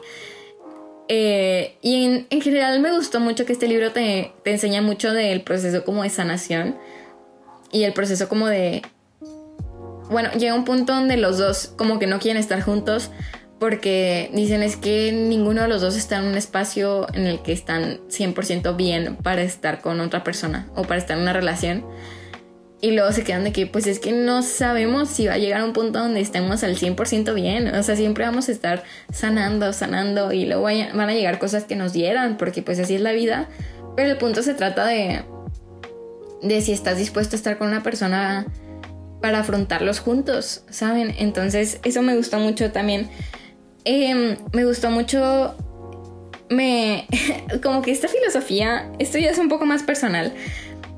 Eh, 1.09 1.77
y 1.81 2.05
en, 2.05 2.27
en, 2.29 2.41
general 2.41 2.81
me 2.81 2.91
gustó 2.91 3.21
mucho 3.21 3.45
que 3.45 3.53
este 3.53 3.67
libro 3.67 3.93
te, 3.93 4.33
te 4.43 4.51
enseña 4.51 4.81
mucho 4.81 5.13
del 5.13 5.41
proceso 5.41 5.85
como 5.85 6.03
de 6.03 6.09
sanación 6.09 6.75
y 7.71 7.83
el 7.83 7.93
proceso 7.93 8.27
como 8.29 8.47
de... 8.47 8.81
Bueno, 10.09 10.31
llega 10.33 10.53
un 10.53 10.65
punto 10.65 10.93
donde 10.93 11.17
los 11.17 11.37
dos 11.37 11.73
como 11.77 11.97
que 11.97 12.07
no 12.07 12.19
quieren 12.19 12.39
estar 12.39 12.61
juntos, 12.61 13.09
porque 13.59 14.29
dicen 14.33 14.61
es 14.61 14.75
que 14.75 15.11
ninguno 15.11 15.63
de 15.63 15.67
los 15.67 15.81
dos 15.81 15.95
está 15.95 16.17
en 16.17 16.25
un 16.25 16.35
espacio 16.35 17.07
en 17.13 17.25
el 17.25 17.41
que 17.41 17.51
están 17.51 17.99
100% 18.09 18.75
bien 18.75 19.15
para 19.15 19.41
estar 19.41 19.81
con 19.81 19.99
otra 19.99 20.23
persona 20.23 20.67
o 20.75 20.83
para 20.83 20.99
estar 20.99 21.17
en 21.17 21.23
una 21.23 21.33
relación. 21.33 21.85
Y 22.79 22.91
luego 22.91 23.11
se 23.11 23.23
quedan 23.23 23.43
de 23.43 23.51
que, 23.51 23.65
pues 23.65 23.87
es 23.87 23.97
que 23.97 24.11
no 24.11 24.43
sabemos 24.43 25.09
si 25.09 25.25
va 25.25 25.33
a 25.33 25.37
llegar 25.39 25.61
a 25.61 25.65
un 25.65 25.73
punto 25.73 25.97
donde 25.97 26.19
estemos 26.19 26.63
al 26.63 26.75
100% 26.75 27.33
bien. 27.33 27.73
O 27.73 27.81
sea, 27.81 27.95
siempre 27.95 28.23
vamos 28.23 28.49
a 28.49 28.51
estar 28.51 28.83
sanando, 29.11 29.73
sanando 29.73 30.31
y 30.31 30.45
luego 30.45 30.63
van 30.63 31.09
a 31.09 31.13
llegar 31.13 31.39
cosas 31.39 31.63
que 31.63 31.75
nos 31.75 31.91
dieran, 31.93 32.37
porque 32.37 32.61
pues 32.61 32.79
así 32.79 32.93
es 32.93 33.01
la 33.01 33.13
vida. 33.13 33.49
Pero 33.95 34.11
el 34.11 34.17
punto 34.17 34.43
se 34.43 34.53
trata 34.53 34.85
de, 34.85 35.23
de 36.43 36.61
si 36.61 36.71
estás 36.71 36.99
dispuesto 36.99 37.35
a 37.35 37.37
estar 37.37 37.57
con 37.57 37.67
una 37.67 37.81
persona 37.81 38.45
para 39.21 39.39
afrontarlos 39.39 39.99
juntos, 39.99 40.63
¿saben? 40.69 41.15
Entonces, 41.17 41.79
eso 41.83 42.03
me 42.03 42.15
gusta 42.15 42.37
mucho 42.37 42.71
también 42.71 43.09
Em, 43.89 44.35
me 44.51 44.65
gustó 44.65 44.91
mucho. 44.91 45.55
Me. 46.49 47.07
como 47.63 47.81
que 47.81 47.91
esta 47.91 48.09
filosofía. 48.09 48.91
Esto 48.99 49.17
ya 49.17 49.29
es 49.29 49.37
un 49.37 49.47
poco 49.47 49.65
más 49.65 49.83
personal. 49.83 50.33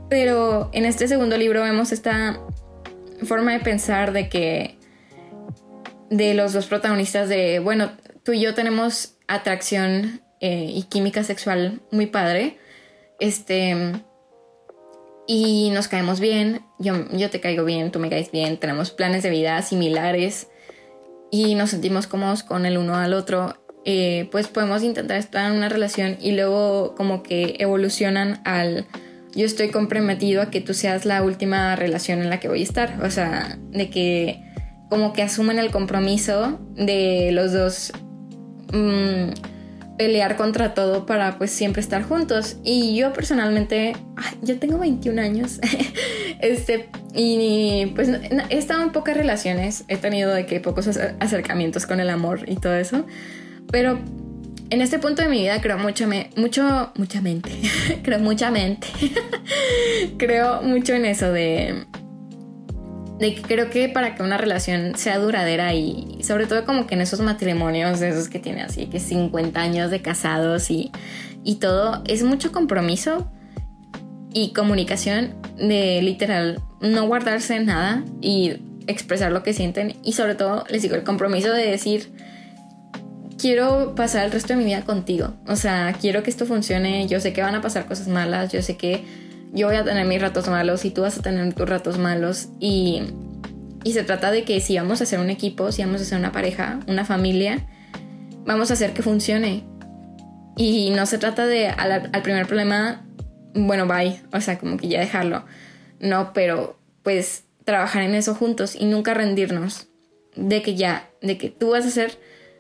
Pero 0.10 0.72
en 0.74 0.86
este 0.86 1.08
segundo 1.08 1.38
libro 1.38 1.62
vemos 1.62 1.92
esta 1.92 2.42
forma 3.24 3.54
de 3.54 3.60
pensar 3.60 4.12
de 4.12 4.28
que. 4.28 4.76
De 6.10 6.34
los 6.34 6.52
dos 6.54 6.66
protagonistas 6.66 7.30
de. 7.30 7.60
Bueno, 7.60 7.92
tú 8.24 8.34
y 8.34 8.42
yo 8.42 8.56
tenemos 8.56 9.18
atracción 9.28 10.22
eh, 10.42 10.72
y 10.74 10.82
química 10.90 11.24
sexual 11.24 11.82
muy 11.92 12.08
padre. 12.08 12.58
Este. 13.20 14.02
Y 15.28 15.70
nos 15.70 15.88
caemos 15.88 16.20
bien. 16.20 16.62
Yo, 16.80 17.08
yo 17.12 17.30
te 17.30 17.40
caigo 17.40 17.66
bien, 17.66 17.92
tú 17.92 18.00
me 18.00 18.10
caes 18.10 18.32
bien. 18.32 18.58
Tenemos 18.58 18.90
planes 18.90 19.22
de 19.22 19.30
vida 19.30 19.62
similares 19.62 20.48
y 21.32 21.56
nos 21.56 21.72
sentimos 21.72 22.08
cómodos 22.08 22.44
con 22.44 22.66
el 22.66 22.78
uno 22.78 22.96
al 22.96 23.14
otro, 23.14 23.56
eh, 23.86 24.28
pues 24.32 24.48
podemos 24.48 24.84
intentar 24.84 25.18
estar 25.18 25.50
en 25.50 25.58
una 25.58 25.70
relación 25.70 26.18
y 26.20 26.34
luego 26.34 26.96
como 26.96 27.24
que 27.24 27.56
evolucionan 27.60 28.42
al 28.46 28.86
yo 29.36 29.46
estoy 29.46 29.70
comprometido 29.70 30.42
a 30.42 30.50
que 30.50 30.60
tú 30.60 30.74
seas 30.74 31.06
la 31.06 31.24
última 31.24 31.76
relación 31.76 32.20
en 32.22 32.30
la 32.30 32.40
que 32.40 32.48
voy 32.48 32.62
a 32.62 32.64
estar. 32.64 33.00
O 33.04 33.12
sea, 33.12 33.58
de 33.72 33.90
que 33.90 34.44
como 34.90 35.14
que 35.14 35.22
asumen 35.22 35.60
el 35.60 35.72
compromiso 35.72 36.60
de 36.76 37.30
los 37.32 37.54
dos 37.54 37.94
mm, 38.74 39.30
pelear 40.00 40.38
contra 40.38 40.74
todo 40.74 41.06
para 41.06 41.38
pues 41.38 41.52
siempre 41.52 41.82
estar 41.82 42.04
juntos. 42.04 42.56
Y 42.64 42.96
yo 42.96 43.12
personalmente, 43.12 43.98
yo 44.42 44.58
tengo 44.58 44.80
21 44.80 45.22
años, 45.22 45.60
este, 46.40 46.88
y 47.14 47.88
pues 47.96 48.08
he 48.08 48.58
estado 48.58 48.82
en 48.82 48.94
pocas 48.94 49.18
relaciones, 49.18 49.84
he 49.90 49.98
tenido 49.98 50.34
de 50.34 50.46
que 50.46 50.62
pocos 50.62 50.88
acercamientos 51.20 51.86
con 51.86 52.00
el 52.00 52.10
amor 52.10 52.46
y 52.48 52.56
todo 52.56 52.76
eso, 52.76 53.06
pero 53.74 54.00
en 54.70 54.82
este 54.82 55.00
punto 55.00 55.22
de 55.22 55.28
mi 55.28 55.42
vida 55.42 55.60
creo 55.60 55.78
mucho, 55.78 56.08
mucho, 56.38 56.94
mucha 56.96 57.20
mente, 57.20 57.52
creo 58.02 58.20
mucha 58.20 58.52
mente, 58.52 58.88
creo 60.18 60.62
mucho 60.62 60.94
en 60.94 61.04
eso 61.04 61.30
de 61.34 61.84
de 63.20 63.36
que 63.36 63.42
creo 63.42 63.70
que 63.70 63.90
para 63.90 64.16
que 64.16 64.24
una 64.24 64.38
relación 64.38 64.96
sea 64.96 65.20
duradera 65.20 65.74
y 65.74 66.20
sobre 66.24 66.48
todo 66.48 66.66
como 66.66 66.88
que 66.88 66.96
en 66.96 67.02
esos 67.02 67.20
matrimonios 67.20 68.02
esos 68.02 68.30
que 68.30 68.40
tiene 68.40 68.62
así 68.62 68.86
que 68.86 69.00
50 69.00 69.60
años 69.60 69.92
de 69.92 70.02
casados 70.02 70.72
y, 70.72 70.92
y 71.44 71.56
todo, 71.56 72.02
es 72.08 72.24
mucho 72.24 72.52
compromiso 72.52 73.30
y 74.34 74.54
comunicación 74.54 75.36
de 75.58 76.02
literal 76.02 76.62
no 76.80 77.08
guardarse 77.08 77.60
nada 77.60 78.06
y 78.22 78.62
expresar 78.88 79.32
lo 79.32 79.44
que 79.44 79.54
sienten. 79.54 79.98
Y 80.04 80.14
sobre 80.14 80.36
todo 80.36 80.64
les 80.70 80.82
digo 80.82 80.96
el 80.96 81.04
compromiso 81.04 81.52
de 81.52 81.70
decir 81.70 82.14
quiero 83.38 83.96
pasar 83.96 84.26
el 84.26 84.32
resto 84.32 84.50
de 84.50 84.58
mi 84.58 84.66
vida 84.66 84.82
contigo, 84.82 85.34
o 85.48 85.56
sea, 85.56 85.96
quiero 86.00 86.24
que 86.24 86.30
esto 86.30 86.46
funcione, 86.46 87.08
yo 87.08 87.22
sé 87.22 87.32
que 87.32 87.42
van 87.42 87.56
a 87.56 87.62
pasar 87.62 87.86
cosas 87.86 88.10
malas, 88.10 88.52
yo 88.52 88.62
sé 88.62 88.76
que 88.76 89.06
yo 89.52 89.68
voy 89.68 89.76
a 89.76 89.84
tener 89.84 90.06
mis 90.06 90.22
ratos 90.22 90.48
malos 90.48 90.86
y 90.86 90.92
tú 90.92 91.02
vas 91.02 91.18
a 91.18 91.22
tener 91.22 91.54
tus 91.54 91.68
ratos 91.68 91.98
malos 91.98 92.50
y, 92.60 93.04
y 93.84 93.94
se 93.94 94.04
trata 94.04 94.32
de 94.32 94.44
que 94.44 94.62
si 94.62 94.78
vamos 94.78 95.02
a 95.02 95.06
ser 95.06 95.20
un 95.20 95.30
equipo, 95.30 95.72
si 95.72 95.84
vamos 95.84 96.02
a 96.02 96.06
ser 96.06 96.20
una 96.20 96.32
pareja, 96.32 96.80
una 96.88 97.06
familia, 97.06 97.68
vamos 98.46 98.70
a 98.72 98.74
hacer 98.74 98.94
que 98.94 99.02
funcione. 99.02 99.64
Y 100.58 100.90
no 100.92 101.06
se 101.06 101.18
trata 101.18 101.46
de 101.46 101.68
al, 101.68 102.10
al 102.12 102.22
primer 102.22 102.46
problema, 102.46 103.06
bueno, 103.54 103.88
bye, 103.88 104.22
o 104.34 104.42
sea, 104.42 104.60
como 104.60 104.78
que 104.78 104.88
ya 104.88 105.00
dejarlo. 105.00 105.46
No, 106.00 106.34
pero 106.34 106.78
pues 107.04 107.44
trabajar 107.64 108.04
en 108.04 108.16
eso 108.16 108.36
juntos 108.36 108.76
y 108.76 108.86
nunca 108.86 109.14
rendirnos 109.14 109.88
de 110.36 110.62
que 110.62 110.76
ya, 110.76 111.10
de 111.22 111.38
que 111.38 111.50
tú 111.50 111.72
vas 111.72 111.86
a 111.86 111.92
ser 111.92 112.18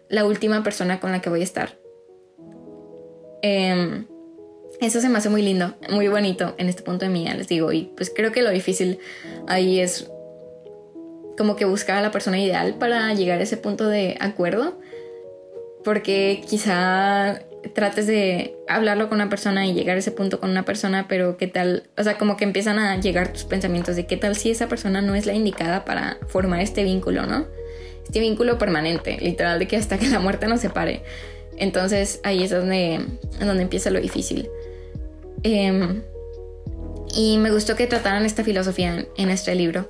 la 0.09 0.25
última 0.25 0.63
persona 0.63 0.99
con 0.99 1.11
la 1.11 1.21
que 1.21 1.29
voy 1.29 1.41
a 1.41 1.43
estar. 1.43 1.77
Em, 3.41 4.05
eso 4.81 5.01
se 5.01 5.09
me 5.09 5.17
hace 5.17 5.29
muy 5.29 5.41
lindo, 5.41 5.75
muy 5.89 6.07
bonito 6.07 6.55
en 6.57 6.69
este 6.69 6.83
punto 6.83 7.05
de 7.05 7.11
mi 7.11 7.23
vida, 7.23 7.33
les 7.33 7.47
digo. 7.47 7.71
Y 7.71 7.91
pues 7.95 8.11
creo 8.15 8.31
que 8.31 8.41
lo 8.41 8.49
difícil 8.49 8.99
ahí 9.47 9.79
es 9.79 10.09
como 11.37 11.55
que 11.55 11.65
buscar 11.65 11.97
a 11.97 12.01
la 12.01 12.11
persona 12.11 12.39
ideal 12.39 12.75
para 12.75 13.13
llegar 13.13 13.39
a 13.39 13.43
ese 13.43 13.57
punto 13.57 13.87
de 13.87 14.17
acuerdo. 14.19 14.79
Porque 15.83 16.41
quizá 16.47 17.41
trates 17.73 18.07
de 18.07 18.55
hablarlo 18.67 19.09
con 19.09 19.17
una 19.17 19.29
persona 19.29 19.65
y 19.65 19.73
llegar 19.73 19.95
a 19.95 19.99
ese 19.99 20.11
punto 20.11 20.39
con 20.39 20.49
una 20.49 20.63
persona, 20.63 21.07
pero 21.07 21.37
qué 21.37 21.47
tal, 21.47 21.83
o 21.97 22.03
sea, 22.03 22.17
como 22.17 22.37
que 22.37 22.45
empiezan 22.45 22.79
a 22.79 22.99
llegar 22.99 23.33
tus 23.33 23.43
pensamientos 23.43 23.95
de 23.95 24.05
qué 24.05 24.17
tal 24.17 24.35
si 24.35 24.51
esa 24.51 24.67
persona 24.67 25.01
no 25.01 25.15
es 25.15 25.25
la 25.25 25.33
indicada 25.33 25.85
para 25.85 26.17
formar 26.27 26.61
este 26.61 26.83
vínculo, 26.83 27.25
¿no? 27.25 27.47
Este 28.05 28.19
vínculo 28.19 28.57
permanente, 28.57 29.17
literal, 29.19 29.59
de 29.59 29.67
que 29.67 29.77
hasta 29.77 29.97
que 29.97 30.07
la 30.07 30.19
muerte 30.19 30.47
nos 30.47 30.61
separe. 30.61 31.03
Entonces 31.57 32.21
ahí 32.23 32.43
es 32.43 32.49
donde, 32.49 33.05
donde 33.39 33.63
empieza 33.63 33.89
lo 33.91 33.99
difícil. 33.99 34.49
Em, 35.43 36.03
y 37.15 37.37
me 37.37 37.51
gustó 37.51 37.75
que 37.75 37.87
trataran 37.87 38.25
esta 38.25 38.43
filosofía 38.43 39.05
en, 39.17 39.29
este 39.29 39.55
libro, 39.55 39.89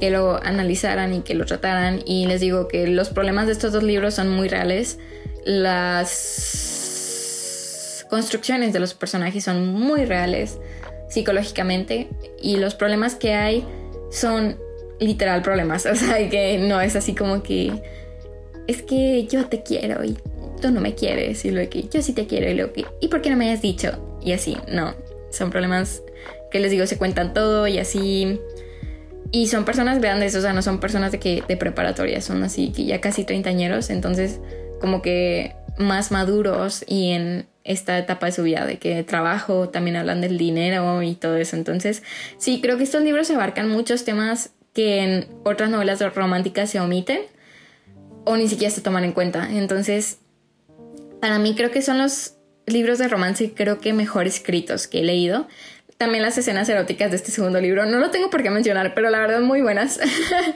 que 0.00 0.10
lo 0.10 0.42
analizaran 0.42 1.14
y 1.14 1.22
que 1.22 1.34
lo 1.34 1.46
trataran. 1.46 2.00
Y 2.04 2.26
les 2.26 2.40
digo 2.40 2.68
que 2.68 2.86
los 2.86 3.08
problemas 3.08 3.46
de 3.46 3.52
estos 3.52 3.72
dos 3.72 3.82
libros 3.82 4.14
son 4.14 4.28
muy 4.28 4.48
reales. 4.48 4.98
Las 5.44 6.46
construcciones 8.10 8.72
de 8.72 8.80
los 8.80 8.94
personajes 8.94 9.44
son 9.44 9.66
muy 9.66 10.04
reales 10.04 10.58
psicológicamente 11.08 12.08
y 12.40 12.56
los 12.56 12.74
problemas 12.74 13.14
que 13.14 13.34
hay 13.34 13.64
son 14.10 14.58
literal 15.00 15.42
problemas. 15.42 15.86
O 15.90 15.94
sea, 15.94 16.28
que 16.28 16.58
no 16.58 16.80
es 16.80 16.96
así 16.96 17.14
como 17.14 17.42
que 17.42 17.82
es 18.66 18.82
que 18.82 19.26
yo 19.26 19.46
te 19.46 19.62
quiero 19.62 20.04
y 20.04 20.18
tú 20.60 20.70
no 20.70 20.80
me 20.80 20.94
quieres 20.94 21.44
y 21.44 21.50
lo 21.50 21.68
que 21.70 21.84
yo 21.88 22.02
sí 22.02 22.12
te 22.12 22.26
quiero 22.26 22.50
y 22.50 22.54
lo 22.54 22.72
que 22.72 22.84
y 23.00 23.08
por 23.08 23.22
qué 23.22 23.30
no 23.30 23.36
me 23.36 23.50
has 23.50 23.62
dicho 23.62 24.07
y 24.28 24.32
así, 24.34 24.58
no, 24.70 24.94
son 25.30 25.50
problemas 25.50 26.02
que 26.50 26.60
les 26.60 26.70
digo 26.70 26.86
se 26.86 26.98
cuentan 26.98 27.32
todo 27.32 27.66
y 27.66 27.78
así 27.78 28.38
y 29.30 29.48
son 29.48 29.64
personas 29.64 30.00
grandes, 30.00 30.34
o 30.34 30.40
sea, 30.40 30.52
no 30.52 30.62
son 30.62 30.80
personas 30.80 31.12
de 31.12 31.18
que 31.18 31.42
de 31.46 31.56
preparatoria, 31.56 32.20
son 32.20 32.42
así 32.42 32.72
que 32.72 32.84
ya 32.84 33.00
casi 33.00 33.24
treintañeros, 33.24 33.90
entonces 33.90 34.40
como 34.80 35.02
que 35.02 35.54
más 35.78 36.10
maduros 36.10 36.84
y 36.86 37.10
en 37.10 37.46
esta 37.64 37.98
etapa 37.98 38.26
de 38.26 38.32
su 38.32 38.42
vida 38.42 38.66
de 38.66 38.78
que 38.78 39.02
trabajo, 39.02 39.68
también 39.68 39.96
hablan 39.96 40.20
del 40.20 40.38
dinero 40.38 41.02
y 41.02 41.14
todo 41.14 41.36
eso. 41.36 41.54
Entonces, 41.54 42.02
sí, 42.38 42.60
creo 42.62 42.78
que 42.78 42.84
estos 42.84 43.02
libros 43.02 43.30
abarcan 43.30 43.68
muchos 43.68 44.04
temas 44.04 44.52
que 44.72 45.02
en 45.02 45.28
otras 45.44 45.68
novelas 45.68 46.00
románticas 46.14 46.70
se 46.70 46.80
omiten 46.80 47.20
o 48.24 48.36
ni 48.36 48.48
siquiera 48.48 48.72
se 48.74 48.80
toman 48.80 49.04
en 49.04 49.12
cuenta. 49.12 49.48
Entonces, 49.50 50.18
para 51.20 51.38
mí 51.38 51.54
creo 51.54 51.70
que 51.70 51.82
son 51.82 51.98
los 51.98 52.37
libros 52.72 52.98
de 52.98 53.08
romance 53.08 53.52
creo 53.54 53.80
que 53.80 53.92
mejor 53.92 54.26
escritos 54.26 54.86
que 54.86 55.00
he 55.00 55.04
leído. 55.04 55.46
También 55.98 56.22
las 56.22 56.38
escenas 56.38 56.68
eróticas 56.68 57.10
de 57.10 57.16
este 57.16 57.32
segundo 57.32 57.60
libro. 57.60 57.84
No 57.84 57.98
lo 57.98 58.10
tengo 58.10 58.30
por 58.30 58.44
qué 58.44 58.50
mencionar, 58.50 58.94
pero 58.94 59.10
la 59.10 59.18
verdad 59.18 59.40
muy 59.40 59.62
buenas. 59.62 59.98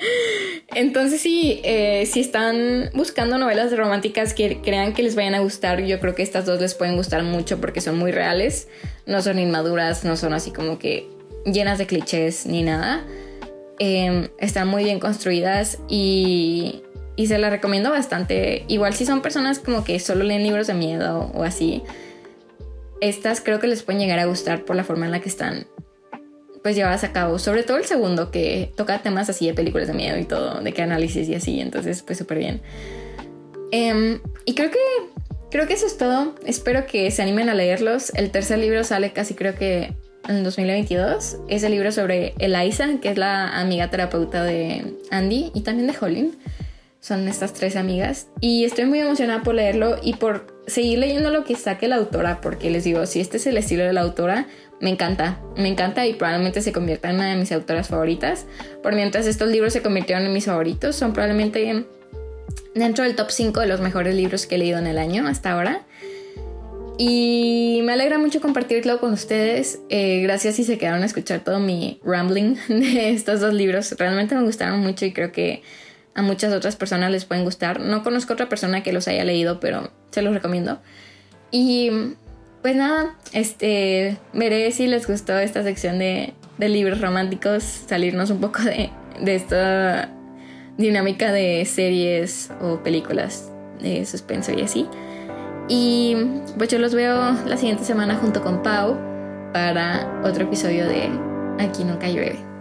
Entonces 0.74 1.20
sí, 1.20 1.60
eh, 1.64 2.06
si 2.06 2.20
están 2.20 2.90
buscando 2.94 3.38
novelas 3.38 3.76
románticas 3.76 4.34
que 4.34 4.60
crean 4.62 4.94
que 4.94 5.02
les 5.02 5.16
vayan 5.16 5.34
a 5.34 5.40
gustar, 5.40 5.82
yo 5.82 5.98
creo 5.98 6.14
que 6.14 6.22
estas 6.22 6.46
dos 6.46 6.60
les 6.60 6.74
pueden 6.74 6.94
gustar 6.94 7.24
mucho 7.24 7.60
porque 7.60 7.80
son 7.80 7.98
muy 7.98 8.12
reales. 8.12 8.68
No 9.06 9.20
son 9.20 9.40
inmaduras, 9.40 10.04
no 10.04 10.16
son 10.16 10.32
así 10.32 10.52
como 10.52 10.78
que 10.78 11.08
llenas 11.44 11.78
de 11.78 11.86
clichés 11.86 12.46
ni 12.46 12.62
nada. 12.62 13.04
Em, 13.80 14.28
están 14.38 14.68
muy 14.68 14.84
bien 14.84 15.00
construidas 15.00 15.78
y 15.88 16.84
y 17.16 17.26
se 17.26 17.38
la 17.38 17.50
recomiendo 17.50 17.90
bastante. 17.90 18.64
Igual 18.68 18.94
si 18.94 19.06
son 19.06 19.22
personas 19.22 19.58
como 19.58 19.84
que 19.84 19.98
solo 20.00 20.24
leen 20.24 20.42
libros 20.42 20.66
de 20.66 20.74
miedo 20.74 21.30
o 21.34 21.42
así, 21.42 21.82
estas 23.00 23.40
creo 23.40 23.60
que 23.60 23.66
les 23.66 23.82
pueden 23.82 24.00
llegar 24.00 24.18
a 24.18 24.26
gustar 24.26 24.64
por 24.64 24.76
la 24.76 24.84
forma 24.84 25.06
en 25.06 25.12
la 25.12 25.20
que 25.20 25.28
están 25.28 25.66
pues 26.62 26.76
llevadas 26.76 27.02
a 27.04 27.12
cabo. 27.12 27.38
Sobre 27.38 27.64
todo 27.64 27.76
el 27.76 27.84
segundo 27.84 28.30
que 28.30 28.72
toca 28.76 29.02
temas 29.02 29.28
así 29.28 29.46
de 29.46 29.54
películas 29.54 29.88
de 29.88 29.94
miedo 29.94 30.18
y 30.18 30.24
todo, 30.24 30.60
de 30.60 30.72
qué 30.72 30.82
análisis 30.82 31.28
y 31.28 31.34
así. 31.34 31.60
Entonces 31.60 32.02
pues 32.02 32.18
súper 32.18 32.38
bien. 32.38 32.62
Em, 33.72 34.20
y 34.44 34.54
creo 34.54 34.70
que 34.70 34.78
creo 35.50 35.66
que 35.66 35.74
eso 35.74 35.86
es 35.86 35.98
todo. 35.98 36.34
Espero 36.46 36.86
que 36.86 37.10
se 37.10 37.22
animen 37.22 37.48
a 37.48 37.54
leerlos. 37.54 38.12
El 38.14 38.30
tercer 38.30 38.58
libro 38.58 38.84
sale 38.84 39.12
casi 39.12 39.34
creo 39.34 39.54
que 39.54 39.92
en 40.28 40.44
2022. 40.44 41.38
Es 41.48 41.62
el 41.64 41.72
libro 41.72 41.90
sobre 41.92 42.34
Eliza, 42.38 42.88
que 43.00 43.10
es 43.10 43.18
la 43.18 43.58
amiga 43.58 43.90
terapeuta 43.90 44.44
de 44.44 44.94
Andy 45.10 45.50
y 45.54 45.62
también 45.62 45.88
de 45.88 45.94
Holly 46.00 46.32
son 47.02 47.26
estas 47.26 47.52
tres 47.52 47.74
amigas. 47.76 48.28
Y 48.40 48.64
estoy 48.64 48.86
muy 48.86 49.00
emocionada 49.00 49.42
por 49.42 49.56
leerlo 49.56 49.96
y 50.00 50.14
por 50.14 50.46
seguir 50.68 51.00
leyendo 51.00 51.30
lo 51.30 51.44
que 51.44 51.56
saque 51.56 51.88
la 51.88 51.96
autora, 51.96 52.40
porque 52.40 52.70
les 52.70 52.84
digo, 52.84 53.04
si 53.06 53.20
este 53.20 53.36
es 53.36 53.46
el 53.46 53.56
estilo 53.58 53.84
de 53.84 53.92
la 53.92 54.02
autora, 54.02 54.46
me 54.80 54.88
encanta, 54.88 55.40
me 55.56 55.68
encanta 55.68 56.06
y 56.06 56.14
probablemente 56.14 56.62
se 56.62 56.72
convierta 56.72 57.10
en 57.10 57.16
una 57.16 57.30
de 57.30 57.36
mis 57.36 57.50
autoras 57.50 57.88
favoritas. 57.88 58.46
Por 58.82 58.94
mientras 58.94 59.26
estos 59.26 59.50
libros 59.50 59.72
se 59.72 59.82
convirtieron 59.82 60.24
en 60.24 60.32
mis 60.32 60.46
favoritos, 60.46 60.94
son 60.94 61.12
probablemente 61.12 61.84
dentro 62.74 63.04
del 63.04 63.16
top 63.16 63.30
5 63.30 63.60
de 63.60 63.66
los 63.66 63.80
mejores 63.80 64.14
libros 64.14 64.46
que 64.46 64.54
he 64.54 64.58
leído 64.58 64.78
en 64.78 64.86
el 64.86 64.98
año 64.98 65.26
hasta 65.26 65.52
ahora. 65.52 65.82
Y 66.98 67.80
me 67.82 67.94
alegra 67.94 68.18
mucho 68.18 68.40
compartirlo 68.40 69.00
con 69.00 69.12
ustedes. 69.12 69.80
Eh, 69.88 70.20
gracias 70.22 70.54
si 70.54 70.62
se 70.62 70.78
quedaron 70.78 71.02
a 71.02 71.06
escuchar 71.06 71.42
todo 71.42 71.58
mi 71.58 72.00
rambling 72.04 72.54
de 72.68 73.10
estos 73.10 73.40
dos 73.40 73.54
libros. 73.54 73.92
Realmente 73.98 74.36
me 74.36 74.42
gustaron 74.42 74.80
mucho 74.80 75.04
y 75.04 75.12
creo 75.12 75.32
que 75.32 75.62
a 76.14 76.22
muchas 76.22 76.52
otras 76.52 76.76
personas 76.76 77.10
les 77.10 77.24
pueden 77.24 77.44
gustar. 77.44 77.80
No 77.80 78.02
conozco 78.02 78.34
otra 78.34 78.48
persona 78.48 78.82
que 78.82 78.92
los 78.92 79.08
haya 79.08 79.24
leído, 79.24 79.60
pero 79.60 79.90
se 80.10 80.22
los 80.22 80.34
recomiendo. 80.34 80.80
Y 81.50 81.90
pues 82.62 82.76
nada, 82.76 83.16
este 83.32 84.18
veré 84.32 84.70
si 84.72 84.86
les 84.86 85.06
gustó 85.06 85.38
esta 85.38 85.62
sección 85.62 85.98
de, 85.98 86.34
libros 86.58 87.00
románticos, 87.00 87.64
salirnos 87.64 88.30
un 88.30 88.40
poco 88.40 88.60
de, 88.62 88.90
de 89.20 89.34
esta 89.34 90.10
dinámica 90.78 91.32
de 91.32 91.64
series 91.64 92.50
o 92.60 92.84
películas 92.84 93.50
de 93.80 94.06
suspenso 94.06 94.52
y 94.52 94.62
así. 94.62 94.86
Y 95.68 96.16
pues 96.56 96.68
yo 96.70 96.78
los 96.78 96.94
veo 96.94 97.36
la 97.46 97.56
siguiente 97.56 97.84
semana 97.84 98.16
junto 98.16 98.42
con 98.42 98.62
Pau 98.62 98.96
para 99.52 100.22
otro 100.24 100.44
episodio 100.44 100.86
de 100.88 101.10
Aquí 101.58 101.84
nunca 101.84 102.08
llueve. 102.08 102.51